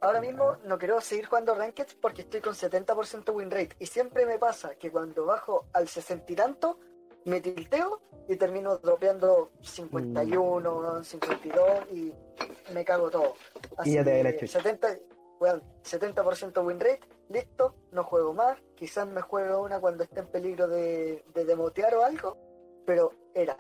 [0.01, 3.71] Ahora mismo no quiero seguir jugando Ranked porque estoy con 70% win rate.
[3.81, 6.79] Y siempre me pasa que cuando bajo al 60 y tanto,
[7.25, 12.13] me tilteo y termino dropeando 51, weón, 52 y
[12.73, 13.35] me cago todo.
[13.79, 14.61] Así Y ya te da la que chucha.
[14.63, 14.99] 70,
[15.41, 18.59] weón, 70% win rate, listo, no juego más.
[18.75, 22.37] Quizás me juego una cuando esté en peligro de, de demotear o algo,
[22.87, 23.57] pero era.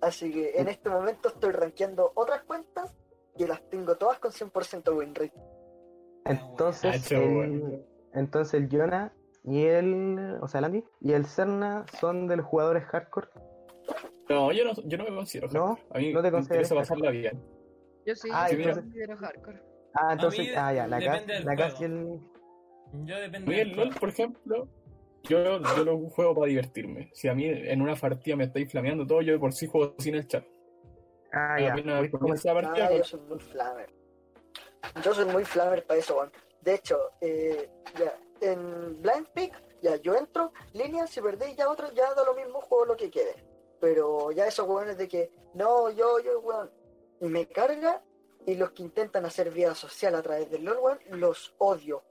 [0.00, 2.96] Así que en este momento estoy rankeando otras cuentas
[3.36, 5.32] que las tengo todas con 100% win rate.
[6.24, 9.12] Entonces, Ah, el, entonces el Jonah
[9.44, 10.38] y el.
[10.42, 13.28] O sea, el Andy y el Cerna son de los jugadores hardcore.
[14.28, 15.74] No, yo no, yo no me considero ¿No?
[15.76, 15.98] hardcore.
[15.98, 17.42] A mí ¿No te me consideras interesa pasarla bien.
[18.06, 19.62] Yo sí, Ah, yo entonces- me considero hardcore.
[19.94, 20.46] Ah, entonces.
[20.46, 21.76] mí ah, ya, la del la juego.
[21.80, 22.20] y el.
[23.06, 24.68] Yo depende del el LOL, por ejemplo,
[25.24, 27.10] yo, yo lo juego para divertirme.
[27.12, 29.94] Si a mí en una partida me estáis flameando todo, yo de por sí juego
[29.98, 30.44] sin el chat.
[31.32, 31.74] Ah, ya.
[32.10, 33.90] Como- partida, Ah, yo soy muy flamer.
[35.04, 36.32] Yo soy muy flamer para eso, weón.
[36.62, 41.92] De hecho, eh, ya, en Blind Peak, ya yo entro, línea, si perdéis ya otro,
[41.92, 43.34] ya da lo mismo, juego lo que quede.
[43.80, 46.70] Pero ya esos weones de que, no, yo, yo, weón,
[47.20, 48.02] me carga
[48.46, 52.02] y los que intentan hacer vida social a través del LOL, weón, los odio.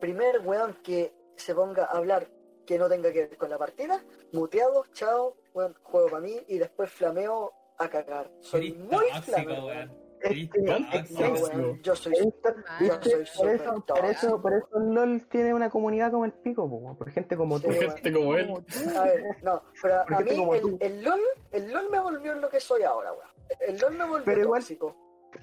[0.00, 2.28] Primer weón que se ponga a hablar
[2.66, 6.58] que no tenga que ver con la partida, muteado, chao, weón, juego para mí y
[6.58, 8.30] después flameo a cagar.
[8.40, 10.08] Soy Eres muy tóxico, flamer, weón.
[10.20, 11.22] Este- ¿Cuánto tóxico.
[11.28, 11.76] Tóxico.
[11.80, 14.06] yo soy por, eso, por, tóxico.
[14.10, 17.60] eso, por eso el LOL tiene una comunidad como el pico, po, por gente como
[17.60, 17.70] tú.
[17.72, 17.92] Sí, weón.
[17.92, 18.52] Gente como él.
[18.96, 20.76] A ver, no, pero Por a mí el, tú.
[20.80, 21.20] el LOL,
[21.52, 23.28] el LOL me volvió en lo que soy ahora, weón.
[23.60, 24.62] El LOL me volvió Pero igual-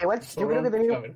[0.01, 1.15] Igual, yo creo que tenía.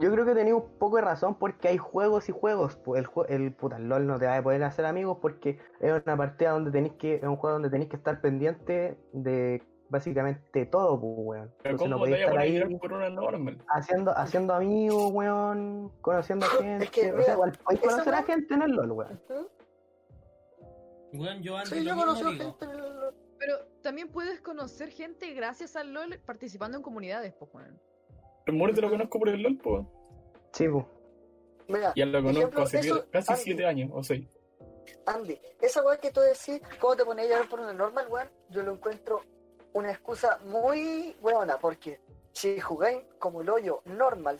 [0.00, 2.76] Yo creo que tenía un poco de razón porque hay juegos y juegos.
[2.76, 6.02] Pues el, el puta, el LOL no te va a poder hacer amigos porque es
[6.06, 10.64] una partida donde tenéis que, es un juego donde tenéis que estar pendiente de básicamente
[10.66, 11.54] todo, pues, weón.
[11.62, 13.58] Pero Entonces no ¿cómo te estar ahí llorar por una normal?
[13.68, 16.86] haciendo, haciendo amigos, weón, conociendo gente.
[16.86, 19.20] que, o sea, igual podéis conocer a gente en el LOL, weón.
[21.12, 22.44] Weón, yo antes Sí, yo mismo conocí a digo.
[22.44, 23.14] gente en el LOL.
[23.38, 27.78] Pero también puedes conocer gente gracias al LOL participando en comunidades, pues, weón.
[28.50, 29.84] El te lo conozco por el LOL, pues.
[30.52, 30.84] Sí, pues.
[31.68, 34.26] Mira, Ya lo conozco ejemplo, hace eso, casi Andy, 7 años o 6.
[35.06, 38.28] Andy, esa weá que tú decís, ¿cómo te pones a llorar por una normal, weón?
[38.48, 39.22] Yo lo encuentro
[39.72, 42.00] una excusa muy buena, porque
[42.32, 44.38] si jugáis como el hoyo normal,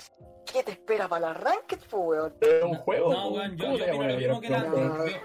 [0.52, 2.34] ¿qué te espera para la ranked, pues, weón?
[2.40, 3.12] Es un juego.
[3.12, 4.80] No, weón, yo, ¿cómo yo opino lo mismo que el Andy.
[4.80, 5.20] Yo,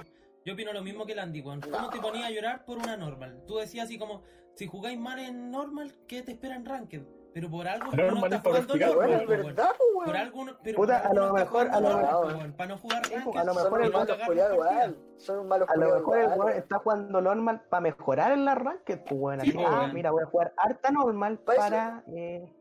[0.45, 1.61] yo opino lo mismo que el Andy, weón.
[1.61, 1.89] ¿Cómo No.
[1.89, 3.43] te ponías a llorar por una normal?
[3.47, 4.21] Tú decías así como,
[4.53, 7.01] si jugáis mal en normal, ¿qué te espera en ranked?
[7.35, 9.45] Pero por algo Normal no es estás para jugando Bueno, normal, es po, weón.
[9.47, 10.15] verdad, pues, Por weón.
[10.15, 12.55] algo, no- pero Puta, por algo a lo no mejor- a lo mejor- po.
[12.55, 14.97] Para no jugar ranked, a lo mejor el malo las igual.
[15.17, 18.55] Son un malo A lo mejor el weón está jugando normal para mejorar en la
[18.55, 19.41] ranked, pues, weón.
[19.41, 22.03] Sí, pues, ah, mira, voy a jugar harta normal Para eso- para.
[22.15, 22.53] Eh,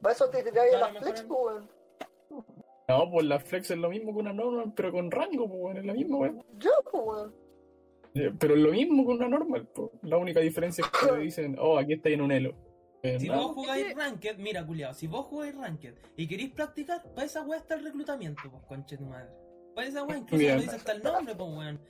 [0.00, 1.68] Para eso te tiráis a Para la flex, pues, weón.
[2.88, 5.76] No, pues la flex es lo mismo que una normal, pero con rango, pues, weón,
[5.76, 6.42] es lo mismo, weón.
[6.56, 7.34] Yo, pues, weón.
[8.14, 9.90] Eh, Pero es lo mismo que una normal, pues.
[10.00, 12.54] La única diferencia es que dicen, oh, aquí estáis en un elo.
[13.18, 17.42] Si vos jugáis ranked, mira, culiao, si vos jugáis ranked y queréis practicar, para esa
[17.42, 19.30] weá está el reclutamiento, pues, conche tu madre.
[19.74, 21.80] Para esa weá incluso lo dice hasta el nombre, pues, weón.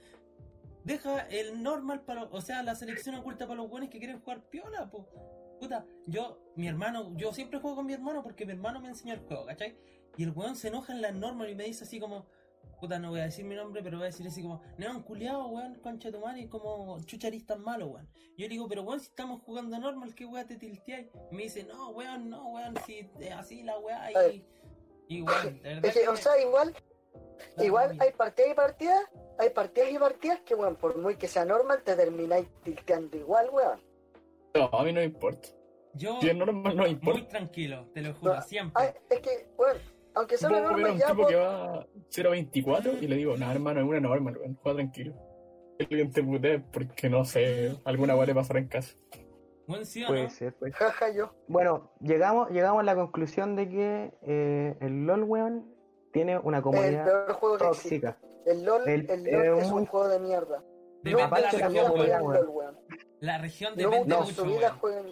[0.82, 4.42] Deja el normal para, o sea, la selección oculta para los buenos que quieren jugar
[4.50, 5.04] piola, pues.
[5.60, 9.14] Puta, yo, mi hermano, yo siempre juego con mi hermano porque mi hermano me enseñó
[9.14, 9.78] el juego, ¿cachai?
[10.16, 12.26] Y el weón se enoja en la normal y me dice así como,
[12.84, 15.48] puta, no voy a decir mi nombre, pero voy a decir así como, neón culiao,
[15.48, 18.08] weón, concha de tu madre, y como chucharistas malo, weón.
[18.36, 21.08] Yo le digo, pero weón, si estamos jugando normal, ¿qué weá te tilteáis?
[21.30, 24.44] Y me dice, no, weón, no, weón, si es así la weá y.
[25.08, 25.84] Y weón, de verdad.
[25.86, 26.74] Es que, o sea, igual,
[27.56, 29.04] da igual hay partidas y partidas,
[29.38, 33.48] hay partidas y partidas que, weón, por muy que sea normal, te termináis tilteando igual,
[33.50, 33.80] weón.
[34.54, 35.48] No, a mí no me importa.
[35.94, 37.28] Yo, Si es normal, no me muy importa.
[37.28, 38.82] tranquilo, te lo juro, No, siempre.
[38.82, 39.78] Ay, es que, weón,
[40.14, 43.08] aunque sea una Puedo ver a normal, un ya, tipo pues, que va 0.24 y
[43.08, 45.14] le digo, no, hermano, es una normal, weón, juega tranquilo.
[45.80, 48.94] Alguien te putea porque no sé, alguna weá le pasará en casa.
[49.66, 50.30] Weón, sí puede no.
[50.30, 50.74] ser, pues.
[50.74, 51.32] jaja, yo.
[51.48, 55.74] Bueno, llegamos, llegamos a la conclusión de que eh, el LOL, weón,
[56.12, 58.00] tiene una Es el comunidad peor juego que existe.
[58.06, 58.18] tóxica.
[58.46, 60.62] El LOL, El- el, eh, LOL es muy- un juego de mierda.
[61.02, 62.78] Depende Nunca de la la región, weón.
[63.20, 65.06] La región depende en mucho, su vida weón.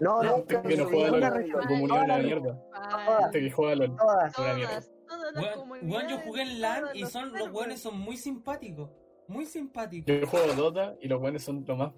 [0.00, 0.22] LOL.
[0.22, 1.60] No, no, Gente que no juega LOL, región.
[1.66, 2.62] comunidad de la Todas mierda.
[3.22, 3.96] Gente que juega LOL.
[3.96, 4.38] todas.
[4.38, 4.70] Una mierda.
[4.70, 8.90] Todas, todas las weón, yo jugué en LAN y son los weones son muy simpáticos.
[9.26, 10.06] Muy simpáticos.
[10.20, 11.92] Yo juego Dota y los buenos son lo más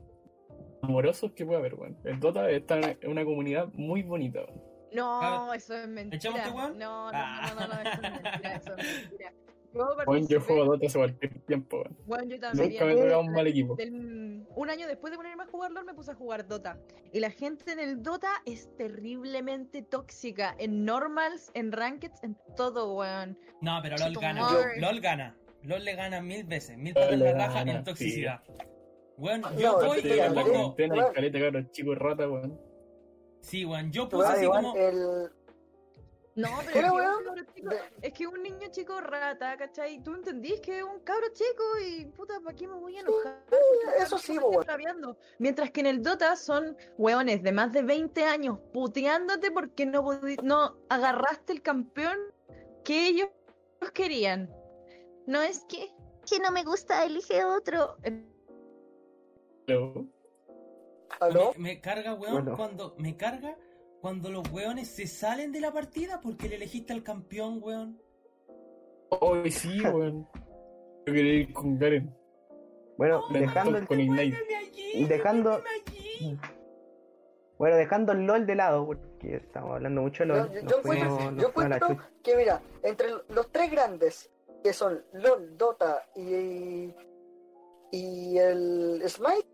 [0.83, 1.97] amorosos que puede haber, weón.
[2.05, 4.63] El Dota está en una comunidad muy bonita, weón.
[4.93, 6.17] No, Ah, eso es mentira.
[6.17, 6.79] ¿echamos este weón?
[6.79, 7.53] No, no, Ah.
[7.55, 9.33] no, no, no, eso es mentira, eso es mentira.
[9.73, 11.97] Yo Weón, yo juego Dota hace cualquier tiempo, weón.
[12.05, 12.87] Bueno, yo Nunca también.
[12.89, 13.77] me tocaba un mal equipo.
[13.77, 14.10] Del-
[14.61, 16.79] un año después de ponerme a jugar LOL me puse a jugar Dota.
[17.13, 20.55] Y la gente en el Dota es terriblemente tóxica.
[20.59, 23.39] En normals, en rankeds, en todo, weón.
[23.61, 24.49] No, pero LOL Chico gana.
[24.77, 25.37] LOL gana.
[25.63, 26.77] LOL le gana mil veces.
[26.79, 28.43] Mil patas la raja en toxicidad.
[29.17, 30.75] Weón, No, yo voy sí, y sí, la Weón.
[31.13, 31.39] caleta
[31.99, 32.59] rata, weón.
[33.43, 34.77] Sí, weón, yo Tú puse así igual, como.
[34.77, 35.31] el...
[36.37, 37.71] No, pero es, que weón, chico-
[38.03, 40.03] es que un niño chico rata, ¿cachai?
[40.03, 43.45] Tú entendís que es un cabro chico y puta, ¿para qué me voy a enojar?
[43.99, 45.17] Eso sí, weón.
[45.39, 50.03] Mientras que en el Dota son weones de más de 20 años puteándote porque no,
[50.43, 52.19] no agarraste el campeón
[52.85, 53.29] que ellos
[53.93, 54.49] querían.
[55.27, 55.93] No es que
[56.29, 57.97] que no me gusta, elige otro.
[61.21, 61.53] ¿Aló?
[61.57, 62.57] Me, me carga, weón, Bueno.
[62.57, 62.95] cuando.
[62.99, 63.57] Me carga
[64.01, 68.01] cuando los weones se salen de la partida porque le elegiste al campeón, weón.
[69.11, 70.27] hoy sí, weón.
[71.07, 72.15] Yo quería ir con Garen.
[72.97, 74.37] Bueno, Me dejando mató el, con Ignite.
[74.57, 75.63] Allí, Dejando-
[77.59, 80.51] bueno, dejando el LOL de lado, porque estamos hablando mucho de LOL.
[80.53, 84.31] yo- yo fuimos- encuentro, encuentro que, mira, entre los tres grandes,
[84.63, 86.95] que son LOL, Dota y,
[87.93, 89.49] y el Smite,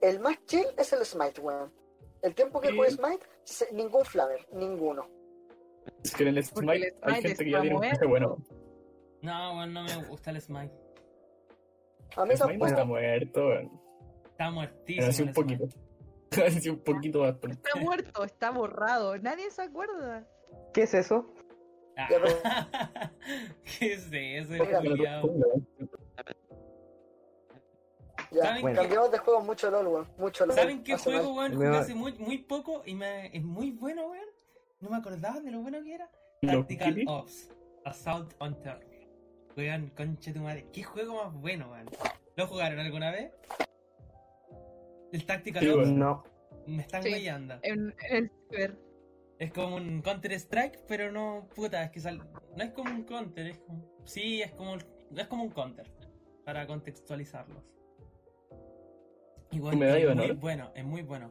[0.00, 1.72] el más chill es el Smite, weón.
[2.22, 2.76] El tiempo que Sí.
[2.76, 5.08] juegue Smite, se- ningún flamer, ninguno.
[6.04, 8.38] Es que en el el Smite hay Smite gente que ya tiene un bueno.
[9.22, 10.72] No, weón, no me gusta el Smite.
[12.16, 13.52] A mí El Smite está muerto.
[14.30, 15.06] Está muertísimo.
[15.06, 15.64] El un poquito.
[16.46, 17.56] Así un poquito bastante.
[17.56, 19.18] Está muerto, está borrado.
[19.18, 20.26] Nadie se acuerda.
[20.72, 21.26] ¿Qué es eso?
[21.96, 22.08] Ah,
[23.78, 25.30] ¿Qué es eso, culiao?
[28.32, 28.72] Ya, ¿Saben qué?
[28.74, 30.08] cambiamos de juego mucho LOL, weón.
[30.18, 30.56] Mucho LOL.
[30.56, 31.54] ¿Saben qué juego, weón?
[31.54, 34.26] Jugué hace muy, muy poco y me, es muy bueno, weón.
[34.80, 36.10] No me acordaba de lo bueno que era.
[36.40, 37.50] Tactical Ops.
[37.84, 38.84] Assault on Terror.
[39.56, 40.66] Weón, concha tu madre.
[40.72, 41.90] ¿Qué juego más bueno, weón?
[42.36, 43.32] ¿Lo jugaron alguna vez?
[45.12, 45.88] El Tactical Sí, Ops.
[45.88, 46.24] No.
[46.66, 47.10] Me están Sí.
[47.10, 47.54] guayando.
[47.62, 48.78] En, en el ciber.
[49.38, 52.18] Es como un Counter Strike, pero no, puta, es que sal...
[52.56, 53.90] no es como un Counter, es como...
[54.04, 55.90] Sí, es como, es como un Counter,
[56.44, 57.64] para contextualizarlos.
[59.52, 60.36] Igual medalla es muy honor.
[60.36, 61.30] bueno, es muy bueno.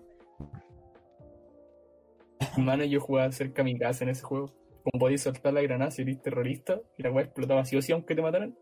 [2.57, 4.53] Hermano, yo jugaba cerca de mi casa en ese juego.
[4.83, 7.91] Como podías soltar la granada si eres terrorista y la weá explotaba sí o sí
[7.91, 8.57] aunque te mataran.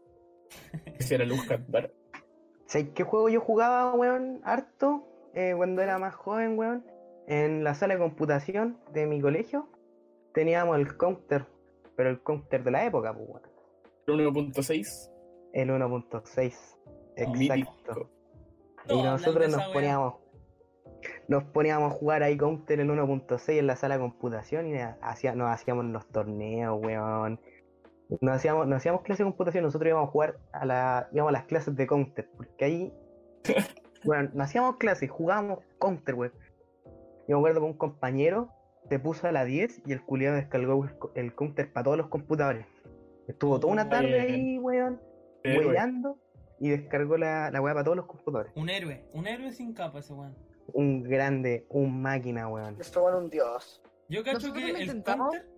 [0.99, 1.91] Ese era Luz Bar.
[2.65, 5.05] ¿Sabes qué juego yo jugaba, weón, harto?
[5.33, 6.85] eh, cuando era más joven, weón.
[7.27, 9.69] En la sala de computación de mi colegio
[10.33, 11.45] teníamos el counter,
[11.95, 13.43] pero el counter de la época, pues, weón.
[14.07, 15.11] 1.6.
[15.53, 16.53] El 1.6.
[17.15, 17.37] Exacto.
[17.37, 18.09] Mítico.
[18.87, 20.13] Y nosotros nos poníamos
[21.29, 25.35] nos poníamos a jugar ahí counter el 1.6 en la sala de computación y hacía-
[25.35, 27.39] nos hacíamos los torneos, weón.
[28.21, 31.33] Nos hacíamos, nos hacíamos clases de computación, nosotros íbamos a jugar a la, íbamos a
[31.33, 32.93] las clases de counter, porque ahí,
[34.03, 36.33] bueno, nos hacíamos clases, jugábamos counter, weón.
[37.27, 38.49] Yo me acuerdo que un compañero
[38.89, 41.97] se puso a la 10 y el culiado descargó el, co- el counter para todos
[41.97, 42.65] los computadores.
[43.27, 44.21] Estuvo toda una tarde Bien.
[44.21, 44.99] ahí, weón,
[45.43, 45.77] Héroe.
[46.59, 48.51] Y descargó la, la weá para todos los computadores.
[48.55, 50.35] Un héroe, un héroe sin capa ese weón.
[50.73, 52.77] Un grande, un máquina, weón.
[52.79, 53.81] Esto van un dios.
[54.07, 55.31] Yo cacho Nosotros que el intentamos.
[55.31, 55.49] counter.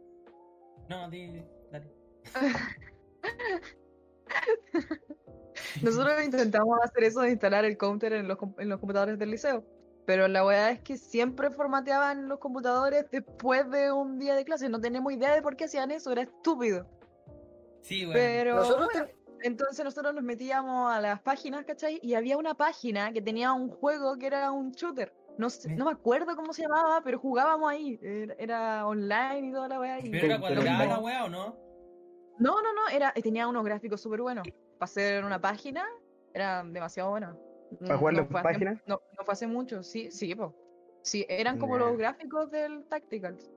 [0.89, 1.91] No, di, dale.
[5.83, 9.63] Nosotros intentamos hacer eso de instalar el counter en los, en los computadores del liceo.
[10.05, 14.67] Pero la weá es que siempre formateaban los computadores después de un día de clase.
[14.69, 16.87] No tenemos idea de por qué hacían eso, era estúpido.
[17.81, 18.13] Sí, weón.
[18.13, 19.07] Pero Nosotros bueno,
[19.43, 21.99] entonces nosotros nos metíamos a las páginas, ¿cachai?
[22.01, 25.13] Y había una página que tenía un juego que era un shooter.
[25.37, 27.97] No, sé- Me- no me acuerdo cómo se llamaba, pero jugábamos ahí.
[28.01, 29.99] Era, era online y toda la weá.
[29.99, 30.87] y- Pero era Online.
[30.87, 31.55] la weá o no?
[32.39, 34.45] No, no, no, era, tenía unos gráficos súper buenos.
[34.77, 35.85] Para hacer una página,
[36.33, 37.37] era demasiado bueno.
[37.79, 38.81] ¿Para jugarlo en fue hace- página?
[38.85, 40.53] no, no fue hace mucho, sí, sí, po.
[41.03, 41.85] Sí, eran como Nah.
[41.85, 43.49] los gráficos del Tacticals.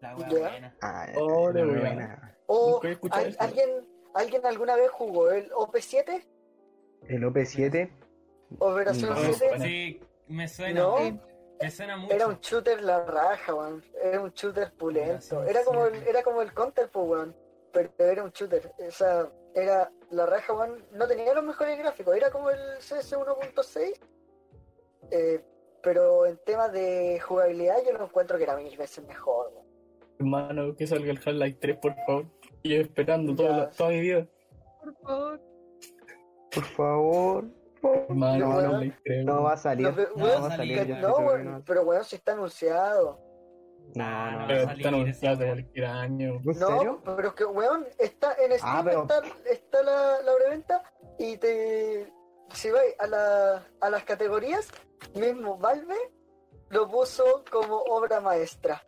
[0.00, 0.38] La weá Ya.
[0.38, 0.76] buena.
[0.82, 1.80] Ah, Oh, de muy weá.
[1.94, 2.38] buena.
[2.46, 3.38] O Nunca he escuchado ¿al- eso.
[3.42, 3.68] ¿alguien,
[4.16, 6.24] ¿alguien alguna vez jugó el OP7?
[7.08, 7.90] El OP7,
[8.58, 9.34] Operación No, 7.
[9.34, 9.64] suena.
[9.64, 10.80] Sí, me suena.
[10.80, 10.96] No.
[11.60, 12.14] Me suena mucho.
[12.14, 13.82] Era un shooter la raja, weón.
[14.02, 15.42] Era un shooter pulento.
[15.44, 16.10] Era como el, 7.
[16.10, 17.36] era como el counter, pues, weón.
[17.72, 18.72] Pero era un shooter.
[18.86, 20.84] O sea, era la raja, weón.
[20.92, 22.14] No tenía los mejores gráficos.
[22.16, 23.94] Era como el CS 1.6.
[25.10, 25.42] Eh,
[25.82, 29.66] pero en temas de jugabilidad yo lo encuentro que era mil veces mejor, weón.
[30.18, 32.26] Hermano, que salga el Half-Life 3, por favor.
[32.66, 33.56] Y yo esperando toda, Ya.
[33.58, 34.26] la- toda mi vida.
[34.82, 35.40] Por favor.
[36.52, 37.44] por favor.
[38.08, 38.58] Hermano, No.
[38.58, 39.24] Half-Life 3.
[39.24, 39.86] No va a salir.
[39.88, 40.74] No, pero, No, weón, va a salir.
[40.74, 42.32] que yo que estoy no, seguro que weón, no va a- pero weón, si está
[42.32, 43.20] anunciado.
[43.94, 44.46] No, Ah, no, no, no.
[44.48, 46.28] Pero va a están salir anunciados de cualquier año.
[46.34, 47.02] ¿En No, serio?
[47.04, 50.82] pero es que, weón, está en Steam, Ah, pero- está, está la, la preventa
[51.18, 52.12] y te.
[52.52, 54.68] Si vais a, la, a las categorías,
[55.14, 55.94] mismo Valve
[56.70, 58.82] lo puso como obra maestra.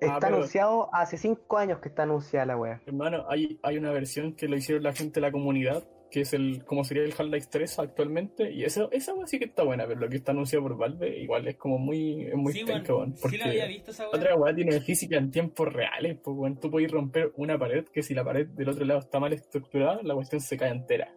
[0.00, 2.80] Está pero- anunciado hace 5 años que está anunciada la wea.
[2.86, 6.32] Hermano, hay, hay una versión que lo hicieron la gente de la comunidad, que es
[6.32, 9.86] el como sería el Half-Life 3 actualmente, y eso, esa wea sí que está buena,
[9.86, 13.14] pero lo que está anunciado por Valve igual es como muy, es muy sí, weón,
[13.14, 14.16] Sí porque había visto esa weá.
[14.16, 18.02] otra weá tiene física en tiempos reales, pues weón, tú podés romper una pared que
[18.02, 21.12] si la pared del otro lado está mal estructurada, la cuestión se cae entera.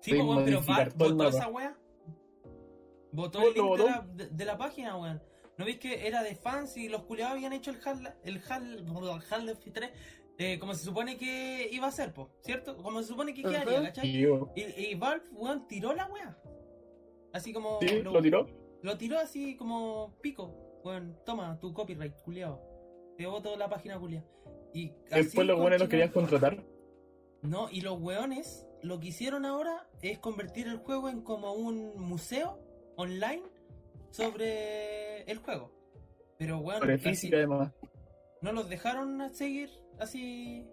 [0.00, 1.36] Sí, pues, Puedes weón, pero modificar va- todo el votó mapa.
[1.38, 1.76] esa weá.
[3.10, 5.22] Votó ¿Cómo el link de la, de, de la página, weón.
[5.58, 8.78] ¿No veis que era de fans y los culiados habían hecho el HAL, el HAL,
[8.78, 9.90] el Half-Life 3
[10.40, 12.76] eh, como se supone que iba a ser, po, ¿cierto?
[12.76, 13.82] Como se supone que quedaría.
[13.82, 14.08] ¿cachai?
[14.08, 16.38] Y Y, Valve, weón, tiró la wea.
[17.32, 17.80] Así como.
[17.80, 18.46] sí, lo tiró.
[18.82, 20.80] Lo tiró así como pico.
[20.84, 22.62] Weón, toma tu copyright, culiao.
[23.16, 24.24] Te boto la página culia.
[24.72, 26.64] Y así, Después los buenos los querían contratar.
[27.42, 32.00] No, y los weones lo que hicieron ahora es convertir el juego en como un
[32.00, 32.60] museo
[32.96, 33.42] online
[34.10, 35.70] sobre el juego.
[36.38, 37.72] Pero weón, así- física además.
[38.42, 40.66] no los dejaron seguir así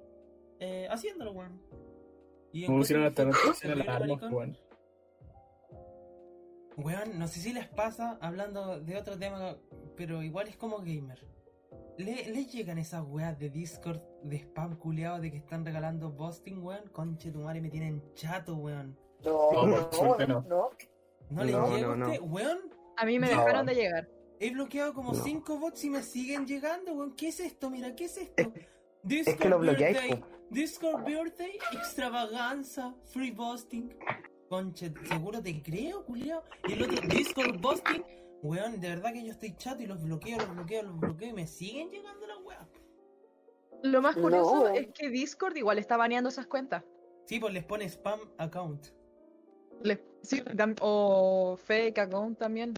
[0.60, 1.62] eh, haciéndolo, weón.
[2.52, 3.24] Y pusieron hasta
[4.32, 4.58] weón.
[6.78, 9.58] Weón, no sé si les pasa, hablando de otro tema,
[9.96, 11.26] pero igual es como gamer.
[11.98, 16.62] ¿Le, ¿Les llegan esas weas de Discord de spam culeado de que están regalando busting,
[16.62, 16.88] weón?
[16.92, 18.98] Conche tu madre, me tienen chato, weón.
[19.24, 20.42] No, No, no, no.
[20.42, 20.70] no.
[21.30, 22.22] ¿No les No, llega a no, usted?
[22.22, 22.60] Weón,
[22.98, 23.38] A mí me No.
[23.40, 24.10] dejaron de llegar.
[24.40, 25.24] He bloqueado como No.
[25.24, 27.16] 5 bots y me siguen llegando, weón.
[27.16, 27.70] ¿Qué es esto?
[27.70, 28.52] Mira, ¿qué es esto?
[29.04, 30.24] Discord Es que lo bloqueáis, birthday.
[30.50, 33.96] Discord Birthday, extravaganza, free busting.
[34.50, 36.44] Conche, seguro te creo, culiao.
[36.68, 38.04] Y el otro, Discord busting.
[38.44, 41.34] Weón, de verdad que yo estoy chato y los bloqueo, los bloqueo, los bloqueo y
[41.34, 42.68] me siguen llegando las weas.
[43.84, 44.22] Lo más No.
[44.24, 46.84] curioso es que Discord igual está baneando esas cuentas.
[47.26, 48.88] Sí, pues les pone spam account.
[49.82, 50.44] Le- sí,
[50.82, 52.74] o fake account también.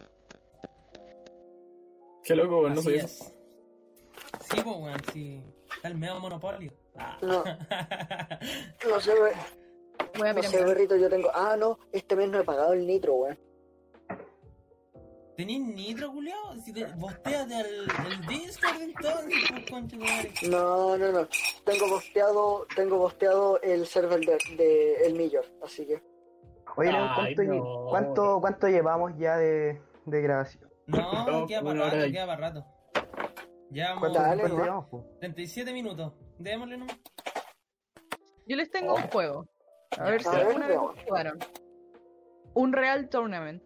[2.24, 3.32] Qué loco, weón, no soy es.
[4.40, 5.42] Sí, pues weón, sí.
[5.74, 6.72] Está el medio monopolio.
[6.96, 7.18] Ah.
[7.22, 7.44] No.
[8.88, 9.32] No sé, we-
[10.18, 11.28] Voy a no sé, perrito, yo tengo.
[11.34, 13.38] Ah, no, este mes no he pagado el nitro, weón.
[15.36, 16.54] ¿Tenís nitro, culiao?
[16.64, 19.34] Si te bosteate al, al Discord entonces,
[19.70, 20.32] pues madre.
[20.48, 21.28] No, no, no.
[21.64, 26.02] Tengo bosteado, tengo bosteado el server de, de el Millor, así que.
[26.76, 27.86] Oye, León, Ay, ¿cuánto, lle- no.
[27.90, 30.67] cuánto, cuánto llevamos ya de, de grabación?
[30.88, 32.66] No, No, queda para rato, y- queda para rato.
[33.70, 34.88] Llevamos ¿Cuánto, Dale, cuánto ¿no?
[34.88, 35.04] po?
[35.20, 36.14] 37 minutos.
[36.38, 36.96] Démosle nomás.
[38.46, 39.46] Yo les tengo un juego.
[39.98, 41.38] A ver si alguna vez jugaron.
[42.54, 43.62] Un Real Tournament.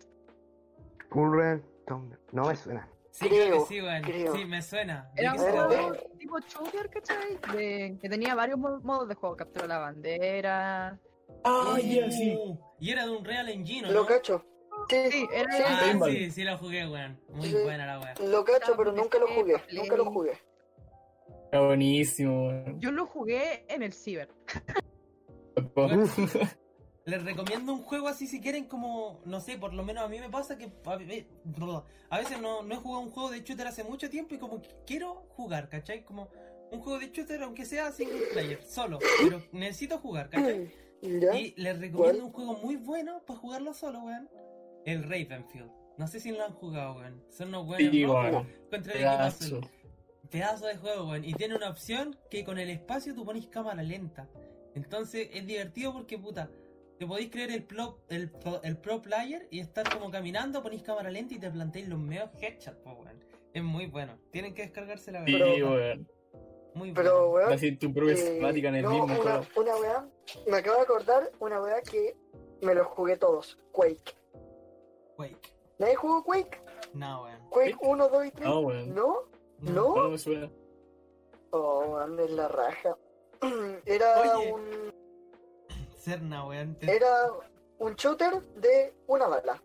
[1.12, 2.20] Un Real Tournament.
[2.32, 2.88] No me suena.
[3.12, 4.02] Sí, creo, Creo, que sí, weón.
[4.02, 4.34] creo.
[4.34, 5.10] Sí, me suena.
[5.16, 7.38] Era ¿De un juego tipo shooter, ¿cachai?
[7.54, 9.36] De, que tenía varios mo- modos de juego.
[9.36, 10.98] Captura la bandera.
[11.44, 12.36] Ah, ya, sí.
[12.80, 14.06] Y era de un Real Engine, ¿o Lo ¿no?
[14.06, 14.44] cacho.
[14.88, 16.10] Sí, Sí, era sí, Ah, Paintball.
[16.12, 17.20] sí, sí lo jugué, weón.
[17.30, 17.56] Muy Sí.
[17.62, 18.14] buena la weá.
[18.28, 19.54] lo cacho, pero nunca lo jugué.
[19.72, 20.32] Nunca lo jugué.
[21.44, 22.80] Está buenísimo, weón.
[22.80, 24.28] Yo lo jugué en el Ciber.
[25.74, 26.04] Bueno,
[27.04, 30.20] Les recomiendo un juego así si quieren como, no sé, por lo menos a mí
[30.20, 31.26] me pasa que a ve-
[32.10, 34.62] a veces no, no he jugado un juego de shooter hace mucho tiempo y como
[34.62, 36.04] que quiero jugar, ¿cachai?
[36.04, 36.28] Como
[36.70, 40.70] un juego de shooter aunque sea single player, solo, pero necesito jugar, ¿cachai?
[41.02, 41.34] ¿Ya?
[41.36, 42.22] Y les recomiendo ¿Cuál?
[42.22, 44.30] un juego muy bueno para jugarlo solo, weón.
[44.84, 45.70] El Ravenfield.
[45.98, 47.22] No sé si lo han jugado, weón.
[47.30, 48.48] Son unos buenos Sí, weón.
[48.70, 49.44] contra el equipo Pedazo.
[49.44, 49.60] azul.
[50.30, 51.24] Pedazo de juego, weón.
[51.24, 54.28] Y tiene una opción que con el espacio tú pones cámara lenta.
[54.74, 56.50] Entonces es divertido porque, puta,
[56.98, 60.82] te podéis creer el pro, el, pro, el pro player y estar como caminando, ponéis
[60.82, 63.22] cámara lenta y te planteáis los medios headshots, po, weón.
[63.52, 64.18] Es muy bueno.
[64.30, 66.08] Tienen que descargarse la Sí, Pero- weón.
[66.74, 67.46] Muy Pero, bueno.
[67.48, 67.52] weón.
[67.52, 69.46] Así tu propia eh, en el no, mismo una, juego.
[69.56, 70.08] una weá.
[70.48, 72.16] Me acabo de acordar una weá que
[72.62, 73.58] me los jugué todos.
[73.72, 74.14] Quake.
[75.28, 75.54] Quake.
[75.78, 76.60] ¿Nadie jugó Quake?
[76.94, 77.48] No, weón.
[77.50, 78.48] Quake 1, 2 y 3.
[78.48, 78.94] No, weón.
[78.94, 79.14] ¿No?
[79.60, 79.96] ¿No?
[79.96, 80.50] No me suena.
[81.50, 82.96] Oh, weón, es la raja.
[83.86, 84.52] Era Oye.
[84.52, 84.92] un.
[85.96, 86.74] Cerna, weón.
[86.76, 87.30] Te- Era
[87.78, 89.62] un shooter de una bala.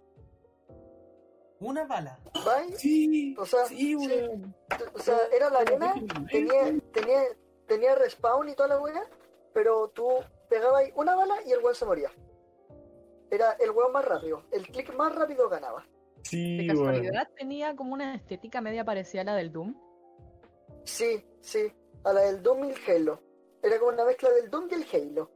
[1.60, 2.20] Una bala.
[2.45, 2.80] ¿Vais?
[2.80, 3.95] Sí, O sea, sí, sí.
[3.95, 4.55] weón.
[4.93, 5.95] O sea, era la arena,
[6.32, 7.24] tenía, tenía,
[7.66, 9.03] tenía respawn y toda la weá,
[9.53, 10.08] pero tú
[10.49, 12.12] pegabas ahí una bala y el weón se moría.
[13.30, 14.43] Era el weón más rápido.
[14.51, 15.82] El click más rápido ganaba.
[15.84, 16.78] De Sí, weón.
[16.86, 19.75] casualidad tenía como una estética media parecida a la del Doom.
[20.84, 21.71] Sí, sí.
[22.03, 23.21] A la del Doom y el Halo.
[23.61, 25.32] Era como una mezcla del Doom y el Halo.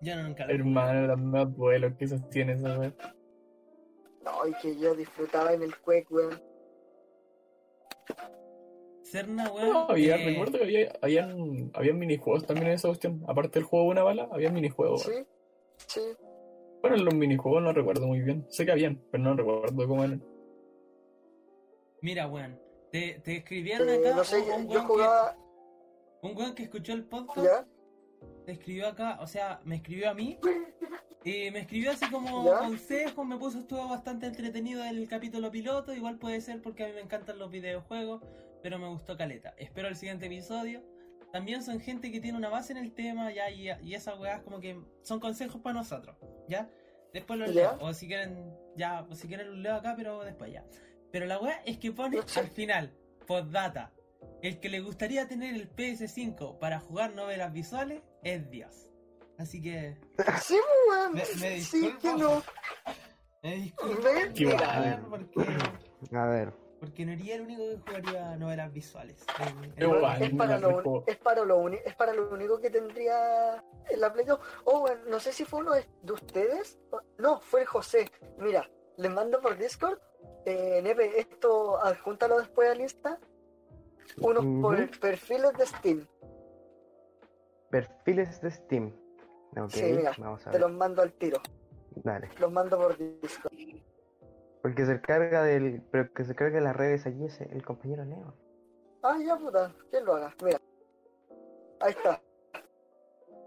[0.00, 2.94] Yo no nunca Hermano, las más vuelos que esos tienen, esa weón.
[4.24, 6.42] No, y que yo disfrutaba en el Quake, weón.
[9.02, 9.72] Cerna, weón.
[9.72, 13.22] No, había, eh, recuerdo que había, habían, habían minijuegos también en esa cuestión.
[13.26, 15.02] Aparte del juego de una bala, había minijuegos.
[15.02, 15.26] Sí,
[15.86, 16.00] sí.
[16.82, 18.46] Bueno, los minijuegos no recuerdo muy bien.
[18.48, 20.22] Sé que habían, pero no recuerdo cómo eran.
[22.02, 22.58] Mira, weón.
[22.90, 25.36] Te, te escribieron Eh, acá no sé, un, un yo weón jugaba.
[26.20, 27.46] que, un weón que escuchó el podcast.
[27.46, 27.66] ¿Ya?
[28.46, 30.38] Te escribió acá, o sea, me escribió a mí.
[31.22, 32.58] Y me escribió así como ¿Ya?
[32.60, 36.94] consejos, me puso estuvo bastante entretenido el capítulo piloto, igual puede ser porque a mí
[36.94, 38.22] me encantan los videojuegos,
[38.62, 39.54] pero me gustó caleta.
[39.58, 40.82] Espero el siguiente episodio.
[41.32, 44.42] También son gente que tiene una base en el tema, ya, y, y esas weas
[44.42, 46.16] como que son consejos para nosotros,
[46.48, 46.68] ¿ya?
[47.12, 50.52] Después los leo, o si quieren, ya, o si quieren los leo acá, pero después
[50.52, 50.64] ya.
[51.12, 52.92] Pero la wea es que pone al final,
[53.26, 53.92] postdata,
[54.42, 58.88] el que le gustaría tener el PS5 para jugar novelas visuales es Dios.
[59.38, 59.96] Así que
[60.42, 60.56] Sí,
[60.88, 61.14] weón.
[61.14, 62.42] Me- me sí, que no.
[63.42, 65.24] me disculpo, Ve, Qué mira, guay.
[65.34, 66.52] porque, A ver.
[66.80, 69.24] Porque no sería el único que jugaría novelas visuales.
[69.38, 73.62] en- en- es para, lo, es, para lo uni- es para lo único que tendría
[73.88, 74.40] en la Play 2.
[74.64, 76.78] Oh, bueno, no sé si fue uno de, de ustedes.
[77.18, 78.10] No, fue el José.
[78.38, 79.98] Mira, les mando por Discord.
[80.46, 83.18] Eh, Nepe, esto adjúntalo después al Insta.
[84.18, 84.62] Unos Ujú.
[84.62, 86.06] por perfiles de Steam.
[87.70, 88.92] Perfiles de Steam.
[89.56, 90.60] Ok, Sí, mira, vamos a Te ver.
[90.62, 91.40] los mando al tiro.
[91.96, 92.28] Dale.
[92.38, 93.52] Los mando por Discord.
[94.62, 95.82] Porque se carga del.
[95.90, 98.34] Pero que se carga de las redes allí es el compañero Neo.
[99.02, 100.34] Ah, ya puta, ¿quién lo haga?
[100.44, 100.60] Mira.
[101.80, 102.20] Ahí está.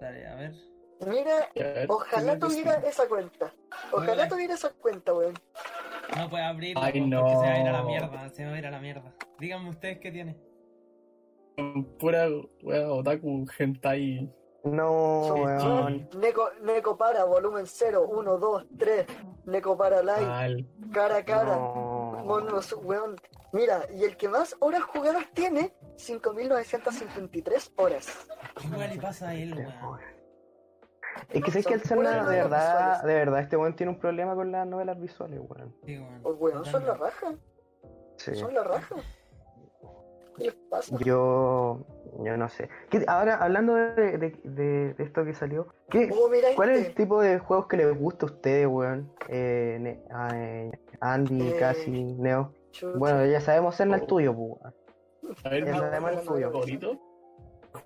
[0.01, 0.53] Dale, a ver.
[1.07, 3.53] Mira, A ver, ojalá ¿qué me tuviera esa cuenta.
[3.91, 5.34] Ojalá tuviera esa cuenta, weón.
[6.18, 7.20] No puede abrirlo Ay, no.
[7.22, 8.30] porque se va a ir a la mierda.
[8.30, 9.14] Se va a ir a la mierda.
[9.39, 10.38] Díganme ustedes qué tiene.
[11.99, 12.28] Pura
[12.64, 14.32] wea otaku, hentai.
[14.64, 16.09] No, weón.
[16.18, 19.05] Neko, Neko para, volumen 0, 1, 2, 3.
[19.45, 20.66] Neko para live, Mal.
[20.93, 21.55] cara a cara.
[21.57, 22.22] No.
[22.26, 23.18] Monos, weón.
[23.51, 28.28] Mira, y el que más horas jugadas tiene, 5.953 horas.
[28.59, 29.99] ¿Qué le pasa a él, weón?
[31.30, 33.03] Es que sé que el Cerna, de verdad, visuales.
[33.03, 35.76] de verdad, este weón tiene un problema con las novelas visuales, weón.
[35.86, 36.22] Sí, weón.
[36.24, 37.36] Oh, weón, son la raja.
[38.18, 38.34] Sí.
[38.36, 38.95] Son la raja.
[40.38, 40.95] ¿Qué les pasa?
[41.03, 41.79] Yo,
[42.23, 42.69] yo no sé.
[42.89, 46.86] ¿Qué- ahora, hablando de, de, de- de esto que salió, ¿qué, Oh, ¿cuál es el
[46.88, 47.03] este.
[47.03, 49.11] tipo de juegos que les gusta a ustedes, weón?
[49.29, 50.01] Eh, Ne-
[50.34, 52.51] eh, Andy, Eh, Casi, Neo.
[52.71, 52.97] Chucha.
[52.97, 54.73] Bueno, ya sabemos Cerna el tuyo, pues, weón.
[55.45, 56.51] A ver, Ya mi sabemos el tuyo.
[56.51, 56.99] favorito.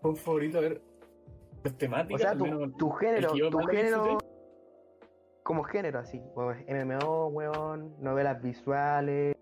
[0.02, 0.82] Juego favorito, a ver.
[1.62, 4.18] Pues temática, O sea, tu, menos tu género, tu género,
[5.44, 6.22] como género, así,
[6.68, 9.37] MMO, weón, novelas visuales.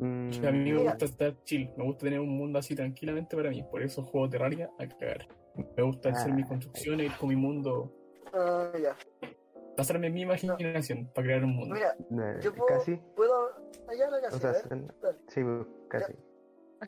[0.00, 0.90] Mm, A mí me Mira.
[0.90, 4.28] gusta estar chill, me gusta tener un mundo así tranquilamente para mí, por eso juego
[4.28, 5.28] Terraria a cagar.
[5.76, 6.34] Me gusta hacer Ah.
[6.34, 7.92] mis construcciones, ir con mi mundo,
[8.32, 8.96] Ah, ya.
[9.76, 11.74] pasarme mi imaginación para crear un mundo.
[11.74, 12.66] Mira, eh, yo puedo.
[12.66, 13.50] casi, puedo
[13.88, 15.18] allá la casi, o sea, dale.
[15.28, 16.12] sí, pues, casi.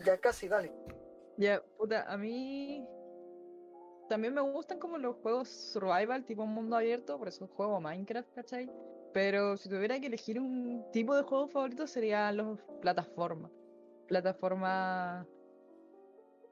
[0.04, 0.72] Ya casi, dale.
[1.36, 2.86] Ya, puta, a mí
[4.08, 8.70] también me gustan como los juegos survival, tipo mundo abierto, por eso juego Minecraft, ¿cachai?
[9.12, 13.50] Pero si tuviera que elegir un tipo de juego favorito serían los plataformas.
[14.08, 15.26] Plataforma...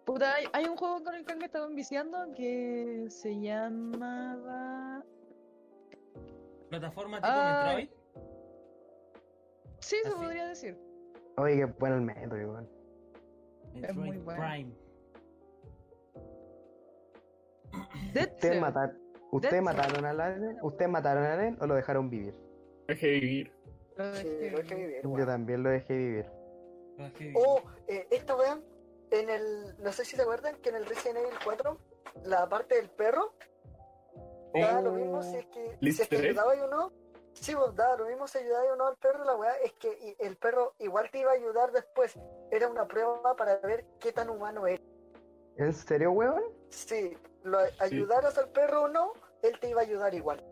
[0.04, 5.04] Puta, hay, hay un juego con el que me estaba enviciando que se llamaba...
[6.68, 7.76] ¿Plataforma tipo Ay.
[7.76, 8.00] Metroid?
[9.80, 10.78] Sí, se podría decir.
[11.36, 12.68] Oye, qué bueno el metro, weón.
[13.74, 14.42] Es muy Metroid bueno.
[14.42, 14.74] Prime.
[18.12, 18.60] Dead ¿Ustedes Cell.
[18.60, 18.96] matar,
[19.30, 20.58] ¿ustedes Dead mataron a Allen?
[20.62, 22.34] ¿Ustedes mataron a Allen o lo dejaron vivir?
[22.94, 23.52] Vivir.
[23.96, 25.02] Lo Sí, dejé lo vivir.
[25.18, 26.26] Yo también lo dejé vivir.
[26.96, 27.36] Lo dejé vivir.
[27.44, 28.64] Oh, eh, esta weón,
[29.10, 29.76] en el.
[29.78, 31.76] No sé si se acuerdan que en el Resident Evil 4,
[32.24, 33.34] la parte del perro,
[34.54, 36.28] daba lo mismo si es que, si es que ¿eh?
[36.30, 36.92] ayudaba o no.
[37.32, 39.88] Sí, vos daba lo mismo si ayudaba o no al perro, la weá es que
[40.02, 42.18] y- el perro igual te iba a ayudar después.
[42.50, 44.82] Era una prueba para ver qué tan humano era.
[45.56, 46.42] ¿En serio, weón?
[46.70, 49.12] Si lo ayudaras al perro o no,
[49.42, 50.44] él te iba a ayudar igual.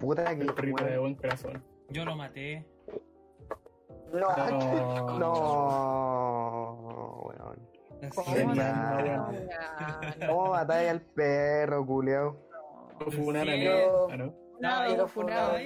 [0.00, 1.62] Puta que El perrito de buen corazón.
[1.90, 2.66] Yo lo maté.
[4.12, 5.18] No, No.
[5.18, 5.32] No,
[7.24, 7.68] weón.
[8.14, 8.44] ¿Cómo no?
[8.44, 8.54] weón.
[9.48, 12.36] Ya, ¿Cómo matáis al perro, culiao?
[13.00, 14.08] no.
[14.10, 14.34] Ah, ¿no?
[14.62, 15.58] Ahí, Funado,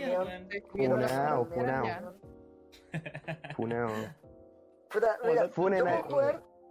[1.47, 2.14] funado.
[3.55, 3.91] funado.
[4.91, 6.03] Puta, mira, Funen a,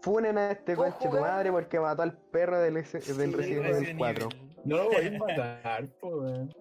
[0.02, 4.00] funen este ¿Puedo conche tu madre porque mató al perro del, del Resident Evil Resident
[4.00, 4.26] 4.
[4.26, 4.54] Evil.
[4.66, 6.54] No lo voy a matar, po, weón.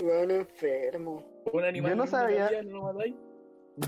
[0.00, 1.24] Bien enfermo.
[1.52, 2.50] Un animal Yo no sabía.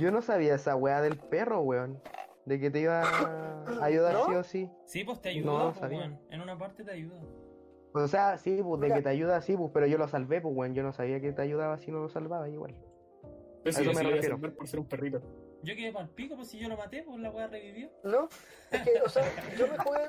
[0.00, 2.00] Yo no sabía esa weá del perro, weón.
[2.44, 4.26] De que te iba a ayudar ¿No?
[4.26, 4.70] sí o sí.
[4.84, 6.20] Sí, pues te No, ayuda, no pues, weón.
[6.30, 7.20] En una parte te ayuda.
[7.94, 8.96] O sea, sí, pues de Mira.
[8.96, 10.74] que te ayuda, sí, pues, pero yo lo salvé, pues, weón.
[10.74, 12.74] Yo no sabía que te ayudaba si no lo salvaba igual.
[13.62, 14.56] Pues A sí, eso yo me sí lo refiero.
[14.56, 15.20] por ser un perrito.
[15.62, 17.88] Yo quedé pa'l pico, pues si yo lo maté, pues la weá revivió.
[18.02, 18.28] ¿No?
[18.72, 19.22] Es que, o sea,
[19.56, 20.00] yo me jugué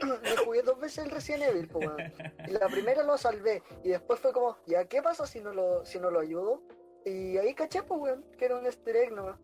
[0.22, 2.12] me jugué dos veces el Resident Evil, po, weón.
[2.46, 3.62] Y la primera lo salvé.
[3.82, 6.62] Y después fue como, ¿ya qué pasa si no lo, si no lo ayudo?
[7.04, 9.38] Y ahí caché, pues, weón, que era un easter egg nomás.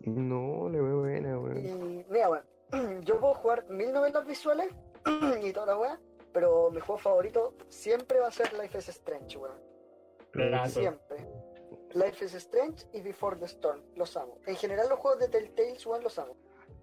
[0.00, 1.66] No, le veo buena, weón.
[1.66, 2.44] Y mira, weón,
[3.04, 4.68] yo puedo jugar mil novelas visuales
[5.42, 6.00] y toda la weá,
[6.32, 9.70] pero mi juego favorito siempre va a ser Life is Strange, weón.
[10.68, 11.26] Siempre.
[11.94, 14.38] Life is Strange y Before the Storm, los amo.
[14.46, 16.36] En general los juegos de Telltale One los amo.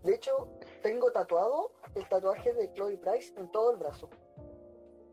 [0.04, 0.48] De hecho,
[0.84, 4.10] tengo tatuado el tatuaje de Chloe Price en todo el brazo.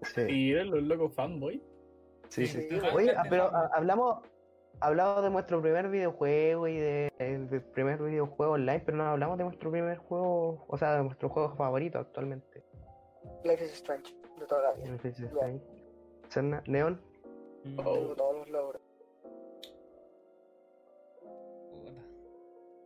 [0.03, 1.63] Sí, Y eres los locos fanboy.
[2.29, 2.69] sí, sí.
[2.69, 2.79] sí.
[2.95, 4.19] Oye, ah, pero ah, hablamos,
[4.81, 9.39] hablado de nuestro primer videojuego y de, el de primer videojuego online, pero no hablamos
[9.39, 12.63] de nuestro primer juego, o sea, de nuestro juego favorito actualmente.
[13.45, 14.99] Life is Strange, de toda la vida.
[15.03, 15.63] Si está ahí.
[16.29, 17.01] Serna, Neon,
[17.65, 17.95] Mm, Oh.
[17.95, 18.83] Tengo todos los logros.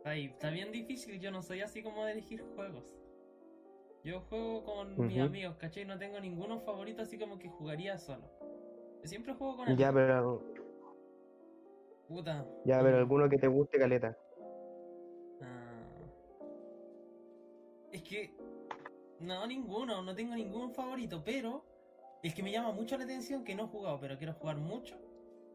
[0.05, 2.95] Ahí, está bien difícil, yo no soy así como de elegir juegos.
[4.03, 5.85] Yo juego con mis amigos, ¿cachai?
[5.85, 8.29] No tengo ninguno favorito así como que jugaría solo.
[9.01, 9.93] Yo siempre juego con ya, amigos.
[9.93, 10.43] pero,
[12.07, 12.45] Puta.
[12.65, 14.17] ya, pero mm, alguno que te guste, caleta.
[15.41, 15.83] ah.
[17.91, 18.33] Es que.
[19.19, 21.65] No, ninguno, no tengo ningún favorito, pero.
[22.21, 24.97] El que me llama mucho la atención, que no he jugado, pero quiero jugar mucho,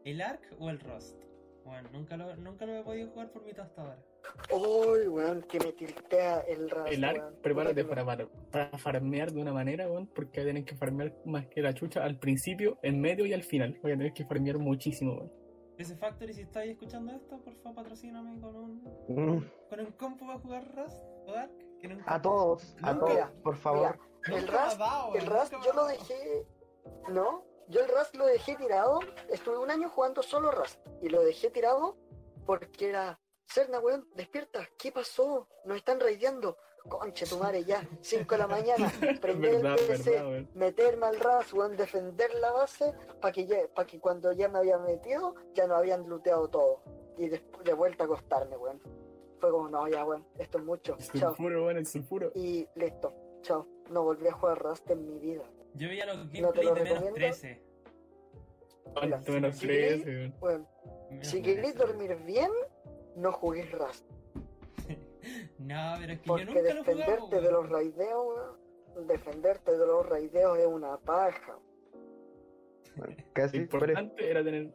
[0.03, 1.15] el Ark o el Rust.
[1.63, 4.03] Bueno, nunca lo, nunca lo he podido jugar por mitad hasta ahora.
[4.51, 7.03] Uy, weón, que me tiltea el Rust, El.
[7.03, 11.47] ARC, prepárate para, para, para farmear de una manera, weón, porque tener que farmear más
[11.47, 13.77] que la chucha al principio, en medio y al final.
[13.81, 15.31] Voy a tener que farmear muchísimo, weón.
[15.77, 20.25] Ese Factory, si estáis escuchando esto, por favor patrocíname con un, Mm, con un compu
[20.25, 20.97] para jugar Rust
[21.27, 21.51] o Ark.
[21.81, 23.99] Que nunca- A todos, a todos, por favor.
[24.27, 24.81] Mira, el Rust,
[25.15, 26.47] el Rust yo lo dejé.
[27.11, 28.99] No, yo el Rust lo dejé tirado.
[29.29, 30.79] Estuve un año jugando solo Rust.
[31.01, 31.97] Y lo dejé tirado
[32.45, 33.19] porque era.
[33.47, 34.67] Serna, weón, despierta.
[34.77, 35.47] ¿Qué pasó?
[35.65, 36.57] Nos están raideando.
[36.87, 37.81] Conche tu madre, ya.
[38.01, 38.91] 5 de la mañana.
[39.21, 40.11] Prender verdad, el PC.
[40.11, 42.93] verdad, meterme al Rust, weón, defender la base.
[43.21, 46.81] Para que, ya- pa' que cuando ya me había metido, ya no habían looteado todo.
[47.17, 48.81] Y después de vuelta a acostarme, weón.
[49.39, 50.95] Fue como, no, ya, weón, esto es mucho.
[50.99, 51.29] El Chao.
[51.29, 52.31] sulfuro, weón, el sulfuro.
[52.35, 53.13] Y listo.
[53.41, 53.67] Chao.
[53.89, 55.43] No volví a jugar Rust en mi vida.
[55.75, 57.15] Yo veía los No te gameplays lo de menos recomiendo.
[57.15, 57.61] 13.
[58.93, 60.35] Cuánto menos si crece, queréis- weón.
[60.39, 60.67] Bueno,
[61.09, 61.55] Menos si 13.
[61.55, 62.51] queréis dormir bien,
[63.15, 64.05] no juguéis Rust.
[65.57, 66.93] No, pero es que yo Porque nunca lo he jugado.
[66.93, 67.53] defenderte de weón.
[67.53, 68.57] los raideos,
[69.07, 71.57] defenderte de los raideos es una paja.
[72.95, 74.73] Lo Casi, ¿cuál es, importante era tener.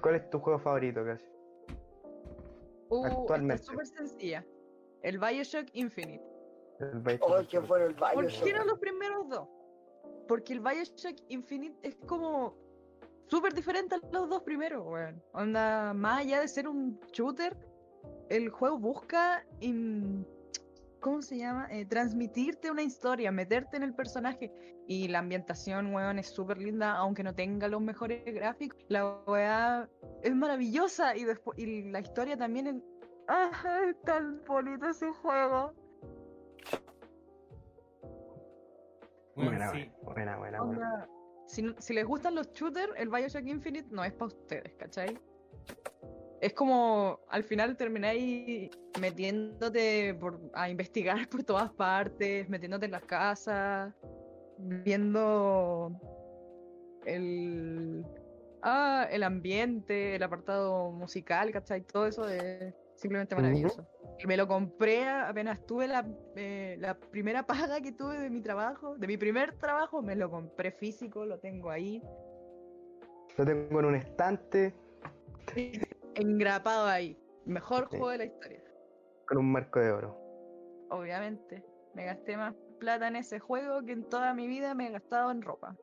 [0.00, 1.24] cuál es tu juego favorito, Casi?
[2.90, 3.62] Uh, esta Actualmente.
[3.62, 4.44] es súper sencilla.
[5.02, 6.24] El Bioshock Infinite.
[6.80, 8.44] El Bioshock ¡Ay, qué bueno el ¿Por Bioshock!
[8.44, 9.48] qué no los primeros dos?
[10.28, 12.54] Porque el Bioshock Infinite es como
[13.26, 15.22] súper diferente a los dos primeros, weón.
[15.32, 17.56] Onda, más allá de ser un shooter,
[18.28, 20.26] el juego busca, in-
[21.00, 21.68] ¿cómo se llama?
[21.70, 24.52] Eh, transmitirte una historia, meterte en el personaje.
[24.86, 28.78] Y la ambientación, weón, es súper linda, aunque no tenga los mejores gráficos.
[28.88, 29.88] La weá
[30.22, 32.76] es maravillosa y, después, y la historia también es...
[33.28, 33.50] ¡Ah,
[33.88, 35.72] es tan bonito ese juego!
[39.36, 39.90] Buena, sí.
[40.02, 40.62] buena, buena, buena.
[40.62, 41.08] Onda,
[41.46, 45.18] si, les gustan los shooters, el Bioshock Infinite no es para ustedes, ¿cachai?
[46.40, 48.70] Es como al final termináis
[49.00, 50.18] metiéndote
[50.52, 53.94] a investigar por todas partes, metiéndote en las casas,
[54.58, 55.92] viendo
[57.06, 58.04] el,
[58.62, 61.82] ah, el ambiente, el apartado musical, ¿cachai?
[61.82, 63.86] Todo eso es simplemente maravilloso.
[64.18, 68.40] Y me lo compré apenas tuve la, eh, la primera paga que tuve de mi
[68.40, 72.00] trabajo, de mi primer trabajo, me lo compré físico, lo tengo ahí,
[73.36, 74.72] Lo tengo en un estante
[76.14, 77.18] engrapado ahí.
[77.44, 77.96] Mejor Sí.
[77.98, 78.62] juego de la historia.
[79.26, 80.16] con un marco de oro.
[80.90, 81.64] Obviamente,
[81.94, 85.30] me gasté más plata en ese juego que en toda mi vida me he gastado
[85.30, 85.74] en ropa.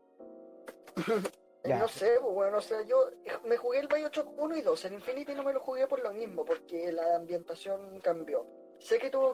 [1.64, 1.78] Ya.
[1.78, 3.12] No sé, pues, bueno, o sea, yo
[3.46, 6.12] me jugué el Bioshock 1 y 2, el Infinity no me lo jugué por lo
[6.12, 8.48] mismo, porque la ambientación cambió.
[8.80, 9.32] Sé que tuvo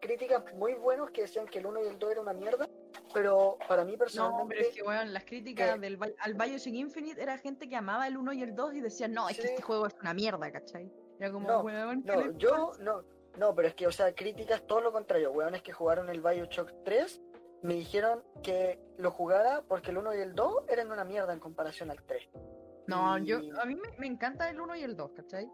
[0.00, 2.66] críticas muy buenas que decían que el 1 y el 2 era una mierda,
[3.12, 4.54] pero para mí No, personalmente...
[4.56, 5.80] pero es que, weón, las críticas ¿Qué?
[5.80, 9.06] del, al Bioshock Infinite era gente que amaba el 1 y el 2 y decía,
[9.06, 9.48] no, es que Sí.
[9.48, 10.90] este juego es una mierda, ¿cachai?
[11.20, 13.04] Era como, No, weón, ¿qué No, yo no,
[13.36, 16.72] no, pero es que, o sea, críticas todo lo contrario, weones que jugaron el Bioshock
[16.86, 17.20] 3
[17.62, 21.40] me dijeron que lo jugara porque el 1 y el 2 eran una mierda en
[21.40, 22.28] comparación al 3.
[22.86, 25.50] No, yo, a mí me, me encanta el 1 y el 2, ¿cachai?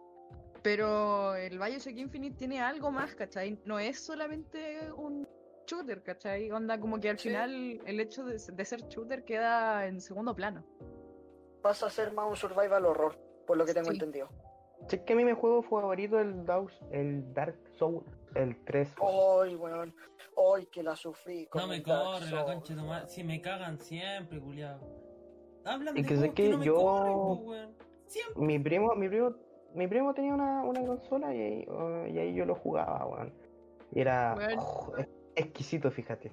[0.63, 3.59] Pero el Bioshock Infinite tiene algo más, ¿cachai?
[3.65, 5.27] No es solamente un
[5.67, 6.51] shooter, ¿cachai?
[6.53, 7.29] Onda como que al Sí.
[7.31, 10.65] final el hecho de, de ser shooter queda en segundo plano.
[11.63, 13.95] Pasa a ser más un survival horror, por lo que tengo Sí.
[13.95, 14.29] entendido.
[14.89, 18.05] Si es que a mí mi juego favorito es el, Daus- el Dark Soul,
[18.35, 18.95] el 3.
[19.01, 19.95] Ay, weón.
[20.55, 21.47] Ay, que la sufrí.
[21.47, 23.09] con No me corre la concha de tu madre.
[23.09, 24.81] Si me cagan siempre, culiado.
[25.65, 27.77] Hablan Es de que sé que no me yo- corren, po, weón.
[28.07, 28.43] Siempre.
[28.45, 29.35] Mi primo, mi primo,
[29.75, 33.33] mi primo tenía una, una consola y, ahí- oh, y ahí yo lo jugaba, weón.
[33.93, 36.31] Y era oh, ex- exquisito, fíjate.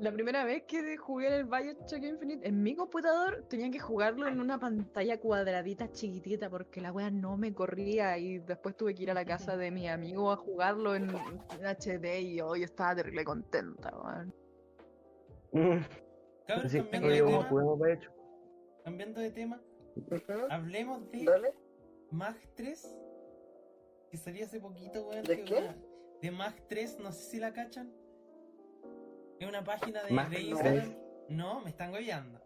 [0.00, 4.26] La primera vez que jugué en el Bioshock Infinite en mi computador tenía que jugarlo
[4.28, 9.02] en una pantalla cuadradita chiquitita porque la wea no me corría y después tuve que
[9.02, 13.24] ir a la casa de mi amigo a jugarlo en HD y hoy estaba terrible
[13.24, 14.34] contenta, weón.
[16.46, 17.48] Cabros, sí, cambiando de ¿cómo tema.
[17.50, 18.10] juguemos, de hecho?
[18.84, 19.60] Cambiando de tema.
[20.48, 21.54] Hablemos de Dale.
[22.10, 22.96] Mag 3.
[24.10, 25.24] Que salió hace poquito, weón.
[25.24, 25.54] ¿De que qué?
[25.58, 25.76] una-
[26.22, 27.92] De Mag 3, no sé si la cachan.
[29.40, 30.42] Es una página de, de 3.
[30.44, 30.94] Instagram.
[31.30, 32.38] No, me están goleando.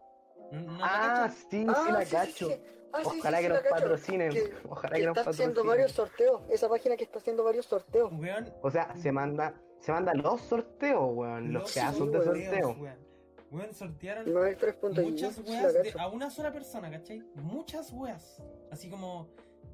[0.51, 0.85] ¿No, no la
[1.25, 2.47] Ah, sí, Ah, sí la sí, cacho.
[2.49, 2.55] sí.
[2.93, 4.31] Ah, Ojalá sí, que sí, nos patrocinen.
[4.31, 6.41] Que- Ojalá que que nos está haciendo varios sorteos.
[6.49, 8.11] Esa página que está haciendo varios sorteos.
[8.13, 11.51] Weón, O sea, se manda, se mandan los sorteos, weón.
[11.51, 12.25] Los los pedazos de weón.
[12.25, 12.69] sorteo.
[12.79, 13.05] weón.
[13.51, 15.03] Weón, sortearon No hay 3.1.
[15.03, 17.21] muchas weas de- a una sola persona, ¿cachai?
[17.35, 18.41] Muchas weas.
[18.71, 19.27] Así como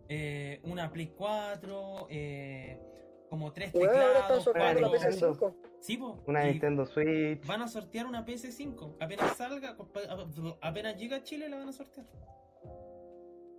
[0.09, 2.79] eh, una Play 4, eh,
[3.31, 5.37] como tres Weón, ahora están teclados, sorteando la cuatro- Nintendo.
[5.39, 5.55] PS5.
[5.79, 6.19] Sí, po.
[6.27, 7.45] Una y Nintendo Switch.
[7.47, 8.97] Van a sortear una PS5.
[8.99, 9.77] Apenas salga,
[10.61, 12.05] apenas llega a Chile, la van a sortear.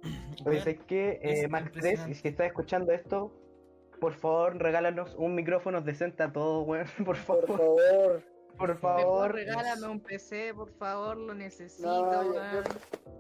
[0.04, 1.20] Oye, Weón, ¿sabes qué?
[1.22, 2.10] es Eh, Max 3, impresionante.
[2.12, 3.32] y si estás escuchando esto,
[3.98, 6.84] por favor, regálanos un micrófono decente a todos, weón.
[6.98, 8.22] Por Por favor, favor.
[8.59, 9.32] Por Mejor favor.
[9.34, 12.34] regálame un PC, por favor, lo necesito, No, weón.
[12.34, 12.62] yo-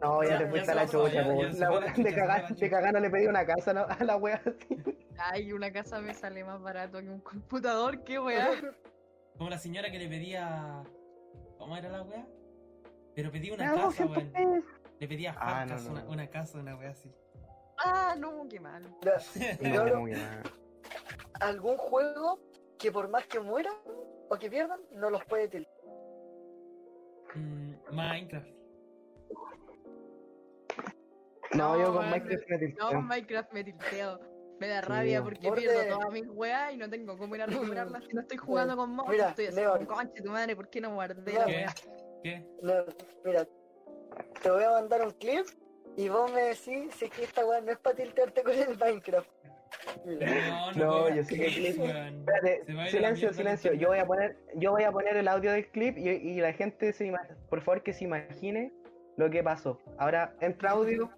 [0.00, 3.26] No, ya Ya- te ya fuiste a la chucha, ya- ya cagar no le pedí
[3.26, 3.86] una casa ¿no?
[3.88, 4.82] a la wea así.
[5.18, 8.50] Ay, una casa me sale más barato que un computador, qué weá.
[9.38, 10.82] Como la señora que le pedía.
[11.58, 12.26] ¿Cómo era la wea?
[13.14, 14.64] Pero pedía una hago casa, 200 weón.
[14.98, 17.12] Le pedía Ah, Farcas, no, no, una, una casa, una wea así.
[17.84, 18.82] Ah, no, qué mal.
[19.02, 20.42] Ya, Sí, Yo lo- como que nada.
[21.40, 22.40] algún juego
[22.78, 23.74] que por más que mueran
[24.32, 25.72] o que pierdan, no los puede tiltar.
[27.34, 28.48] Mm, Minecraft.
[31.54, 32.88] No, yo con weón, Minecraft me No, tilteo.
[32.88, 34.20] con Minecraft me tilteo.
[34.58, 37.46] Me da rabia porque Borde- pierdo todas mis weas y no tengo cómo ir a
[37.46, 38.36] recuperarlas si no estoy
[38.72, 39.10] jugando con mods.
[39.10, 41.52] Mira, estoy así conche tu madre, ¿por qué no guardé la ¿Qué?
[41.52, 41.74] wea?
[42.22, 42.46] ¿Qué?
[42.62, 42.72] No,
[43.24, 43.46] mira,
[44.42, 45.44] te voy a mandar un clip
[45.96, 48.78] y vos me decís si es que esta weá no es para tiltearte con el
[48.78, 49.28] Minecraft.
[50.04, 52.18] No, no, No, yo sé que clips, clip- weón.
[52.20, 53.72] Espérate, silencio, silencio.
[53.72, 56.40] el Yo voy a poner, yo voy a poner el audio del clip y, y
[56.40, 57.12] la gente se
[57.48, 58.72] por favor que se imagine
[59.16, 59.78] lo que pasó.
[59.98, 61.10] Ahora entra audio.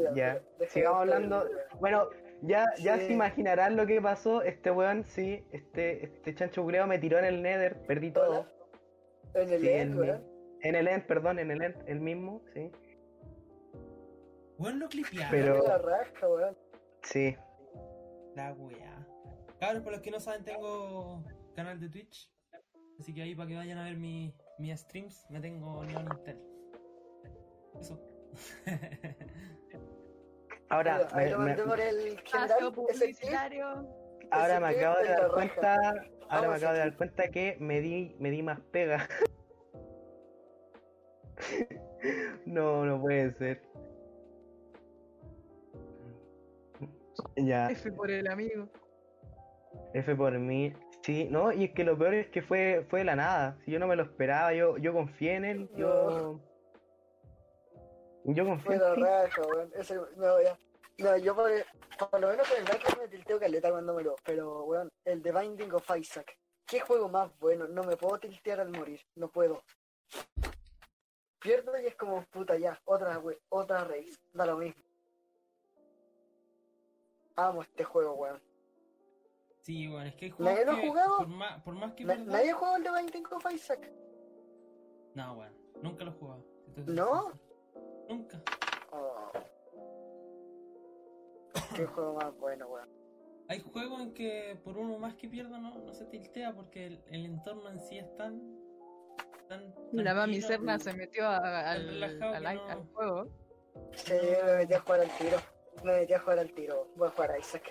[0.10, 1.46] deja sigamos hablando.
[1.80, 2.10] Bueno,
[2.42, 3.08] ya, ya Sí.
[3.08, 4.42] se imaginarán lo que pasó.
[4.42, 8.46] Este weón, sí, este, este chancho culeo me tiró en el nether, perdí todo.
[9.34, 10.24] En el Sí, end, el weón.
[10.62, 12.72] En el end, perdón, en el end, el mismo, sí.
[14.58, 15.32] Weón lo clipearon.
[15.32, 16.58] Pero- La raja, weón.
[17.04, 17.36] Sí.
[18.36, 19.08] La wea.
[19.60, 21.24] Cabros, para los que no saben, tengo
[21.56, 22.32] canal de Twitch.
[23.00, 26.40] Así que ahí para que vayan a ver mi, mis streams, me tengo Neon Intel.
[27.80, 28.00] Eso.
[30.72, 33.66] Ahora, me- lo me- mandé por el general, publicitario.
[34.32, 35.76] ahora me acabo de dar cuenta,
[36.30, 39.08] ahora me acabo de dar cuenta que me di, me di más pega.
[42.46, 43.62] No, no puede ser.
[47.36, 48.68] Ya, F por el amigo.
[49.94, 50.74] F por mí.
[51.04, 53.60] Sí, no, y es que lo peor es que fue, fue de la nada.
[53.66, 56.40] Si yo no me lo esperaba, yo, yo confié en él, yo.
[58.24, 59.02] Yo la ti.
[59.02, 59.72] raja, weón.
[59.76, 60.58] Ese, no, ya.
[61.00, 61.50] No, yo por,
[62.10, 64.16] por lo menos con el Minecraft me tilteo caleta cuando me lo.
[64.24, 66.38] Pero, weón, el The Binding of Isaac.
[66.66, 67.68] ¿Qué juego más bueno?
[67.68, 69.02] No me puedo tiltear al morir.
[69.16, 69.62] No puedo.
[71.40, 72.80] Pierdo y es como, puta, ya.
[72.86, 74.16] Otra, we- otra race.
[74.34, 74.82] Da lo mismo.
[77.36, 78.42] Amo este juego, weón.
[79.62, 81.18] Sí, bueno, es que hay ¿Nadie juegos lo ha que jugado?
[81.18, 83.92] por más, por más que Na- ¿Nadie jugó el The Binding of Isaac?
[85.16, 86.46] No, bueno, nunca lo he jugado.
[86.76, 87.32] soy ¿No?
[88.12, 88.42] Nunca.
[88.92, 89.32] Oh.
[91.76, 92.90] Qué juego más bueno, weón.
[93.48, 97.04] Hay juegos en que por uno más que pierda no, no se tiltea porque el,
[97.08, 98.42] el entorno en sí es tan.
[99.50, 100.42] tan La mami.
[100.42, 103.28] Serna se metió a- al, relajado al, que no- al juego.
[103.94, 104.14] Sí,
[104.46, 105.38] me metí a jugar al tiro.
[105.84, 106.88] Me metí a jugar al tiro.
[106.96, 107.64] Voy a jugar a Isaac.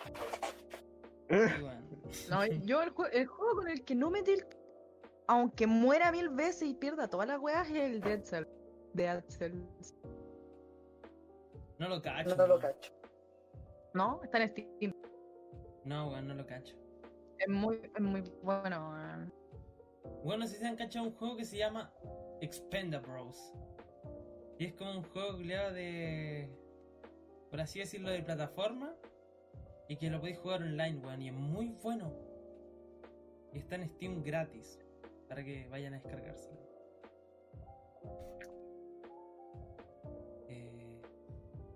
[1.29, 1.81] Bueno.
[2.29, 4.47] No, yo el, el juego con el que no metí el...
[5.29, 8.45] Aunque muera mil veces y pierda todas las weas es el Dead Cell.
[8.95, 9.95] Dead Cells.
[11.81, 12.37] No lo cacho.
[12.37, 12.61] No lo weón.
[12.61, 12.93] cacho.
[13.95, 14.21] ¿No?
[14.23, 14.95] Está en Steam.
[15.85, 16.77] No, weón, no lo cacho.
[17.39, 18.91] Es muy, es muy bueno.
[18.91, 19.33] weón.
[20.23, 21.91] Bueno, si se han cachado un juego que se llama
[22.43, 23.55] Expendables.
[24.59, 26.51] Y es como un juego de.
[27.51, 28.95] Por así decirlo, de plataforma.
[29.89, 31.23] Y que lo podéis jugar online, weón.
[31.23, 32.13] Y es muy bueno.
[33.55, 34.79] Y está en Steam gratis.
[35.31, 36.61] Para que vayan a descargárselo.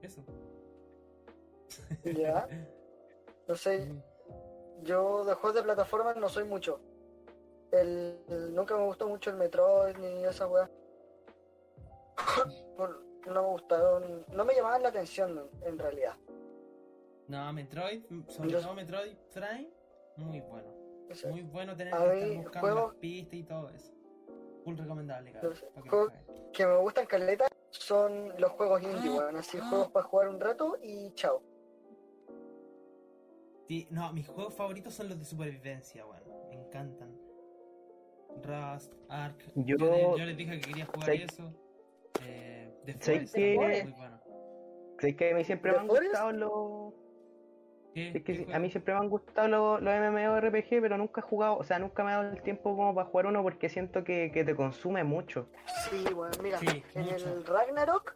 [0.05, 0.22] Eso.
[2.05, 2.48] Ya.
[3.46, 3.92] No sé,
[4.84, 6.80] yo de juegos de plataformas no soy mucho.
[7.70, 10.70] El, el- nunca me gustó mucho el Metroid ni esa weá.
[13.26, 16.14] No, me gustaron, no me llamaban la atención en realidad.
[17.28, 19.70] No, Metroid, sobre Yo- todo Metroid Prime,
[20.16, 20.68] muy bueno.
[21.30, 23.92] Muy bueno tener que estar buscando juego- las pistas y todo eso.
[24.64, 25.55] Full recomendable, cabrón.
[25.90, 27.46] Que que me gustan caleta
[27.79, 29.37] son los juegos indie, Ah, weón.
[29.37, 29.66] Así ah.
[29.68, 31.43] juegos para jugar un rato y chao.
[33.68, 36.22] Sí, no, mis juegos favoritos son los de supervivencia, weón.
[36.51, 37.16] Me encantan.
[38.43, 39.37] Rust, Ark.
[39.55, 41.53] Yo- le- yo les dije que quería jugar sé- eso.
[42.22, 44.20] Eh, The sé Forest, que- muy bueno.
[45.01, 46.84] Es que a mí siempre me ¿The han gustado los.
[47.95, 48.12] ¿Qué?
[48.14, 51.57] Es que a mí siempre me han gustado los, los MMORPG, pero nunca he jugado,
[51.57, 54.30] o sea, nunca me he dado el tiempo como para jugar uno porque siento que,
[54.32, 55.47] que te consume mucho.
[55.88, 57.32] Sí, weón, mira, Sí, en mucho.
[57.32, 58.14] el Ragnarok,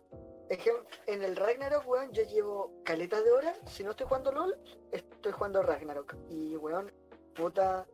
[1.06, 3.60] en el Ragnarok, weón, yo llevo caleta de horas.
[3.66, 4.56] Si no estoy jugando LOL,
[4.92, 6.16] estoy jugando Ragnarok.
[6.30, 6.90] Y, weón,
[7.34, 7.86] puta,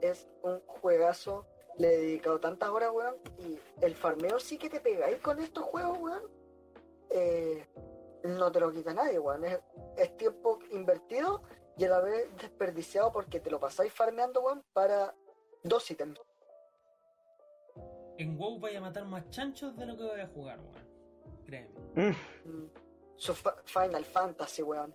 [0.00, 1.46] es un juegazo.
[1.78, 3.14] Le he dedicado tantas horas, weón.
[3.38, 6.22] Y el farmeo sí que te pegáis con estos juegos, weón.
[7.10, 7.66] Eh,
[8.24, 9.44] no te lo quita nadie, weón.
[9.44, 9.58] Es,
[9.96, 11.42] es tiempo invertido
[11.76, 15.14] y a la vez desperdiciado porque te lo pasáis farmeando, weón, para
[15.64, 16.20] dos ítems.
[18.18, 20.92] En WoW voy a matar más chanchos de lo que voy a jugar, weón.
[21.46, 21.70] Créeme.
[21.94, 22.70] Mm, Mm.
[23.16, 24.94] Su fa- Final Fantasy, weón.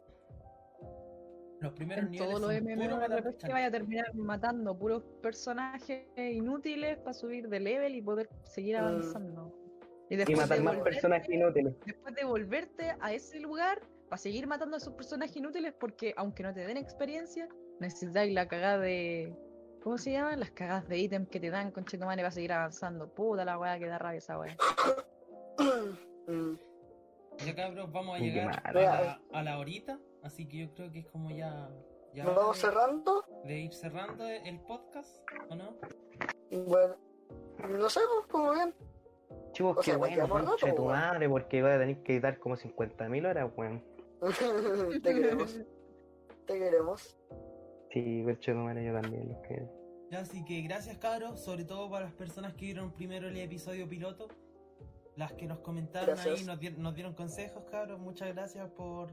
[1.59, 3.49] Los primeros En niveles todos los MMORPG chanchos.
[3.49, 8.79] vaya a terminar matando puros personajes inútiles para subir de level y poder seguir Mm.
[8.79, 9.53] avanzando.
[10.09, 11.73] Y después matar de más personajes inútiles.
[11.85, 16.43] después de volverte a ese lugar para seguir matando a esos personajes inútiles porque aunque
[16.43, 17.47] no te den experiencia,
[17.79, 19.35] necesitáis la cagada de...
[19.83, 20.39] ¿Cómo se llaman?
[20.39, 23.07] Las cagadas de ítems que te dan con Chetumane para seguir avanzando.
[23.13, 24.55] Puta la weá que da rabia esa weá.
[27.45, 30.99] Ya cabros, vamos a llegar a la, a la horita, así que yo creo que
[30.99, 31.69] es como ya,
[32.13, 33.25] ya Nos vamos de, cerrando.
[33.45, 35.77] de ir cerrando el podcast, ¿o no?
[36.65, 36.95] Bueno,
[37.69, 38.53] no sé, pues, como
[39.63, 39.75] ven.
[39.75, 42.37] Chicos, O qué sea, bueno, conche rato, tu madre, porque voy a tener que editar
[42.39, 43.83] como 50.000 horas, weón.
[45.03, 45.59] te queremos.
[46.45, 47.17] Te queremos.
[47.91, 49.67] Sí, conche tu madre, yo también los quiero.
[50.09, 53.87] Ya, así que gracias cabros, sobre todo para las personas que vieron primero el episodio
[53.89, 54.27] piloto,
[55.17, 56.39] las que nos comentaron Gracias.
[56.39, 59.11] ahí, nos dieron, nos dieron consejos cabros, muchas gracias por,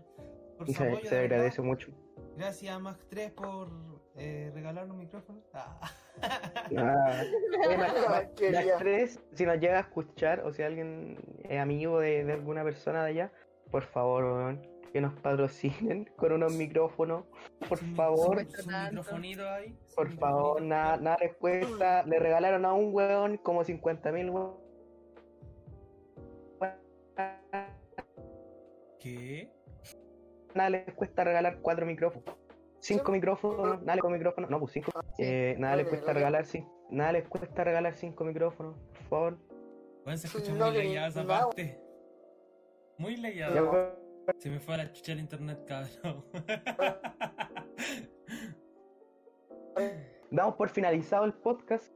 [0.56, 1.08] por su se, apoyo.
[1.08, 1.36] se de verdad.
[1.38, 1.88] agradece mucho.
[2.36, 3.68] Gracias a Max 3 por
[4.16, 5.42] eh, regalarnos micrófonos.
[5.52, 5.80] Ah.
[6.78, 7.22] Ah.
[8.08, 8.30] Max
[8.78, 13.04] 3, si nos llega a escuchar o si alguien es amigo de, de alguna persona
[13.04, 13.32] de allá,
[13.70, 14.62] por favor, weón,
[14.92, 17.24] que nos patrocinen con unos micrófonos,
[17.68, 19.76] por favor, microfonito ahí.
[19.96, 22.04] por favor, nada, nada les cuesta.
[22.04, 24.54] Le regalaron a un weón como 50 mil weón.
[29.00, 29.50] ¿Qué?
[30.54, 32.43] Nada les cuesta regalar cuatro micrófonos.
[32.86, 34.92] Cinco micrófonos, nada cuesta micrófonos, no, pues cinco.
[35.18, 39.38] Eh, nada les cuesta regalar cin- nada les cuesta regalar cinco micrófonos, por favor.
[40.04, 41.80] Bueno, se escucha muy le- leyada esa parte.
[42.98, 43.62] Muy Ya, leyada.
[43.62, 44.04] weón.
[44.38, 46.24] Se me fue a la chucha el internet, cabrón.
[50.30, 51.90] Damos por finalizado el podcast.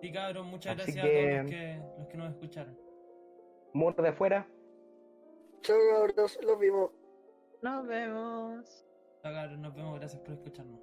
[0.00, 2.78] Sí, cabrón, muchas Así gracias a todos los que, los que nos escucharon.
[3.72, 4.46] Muro de fuera.
[5.62, 6.90] Chao, cabros, los vimos.
[7.62, 8.86] Nos vemos.
[9.24, 10.80] Nos vemos, gracias por escucharnos.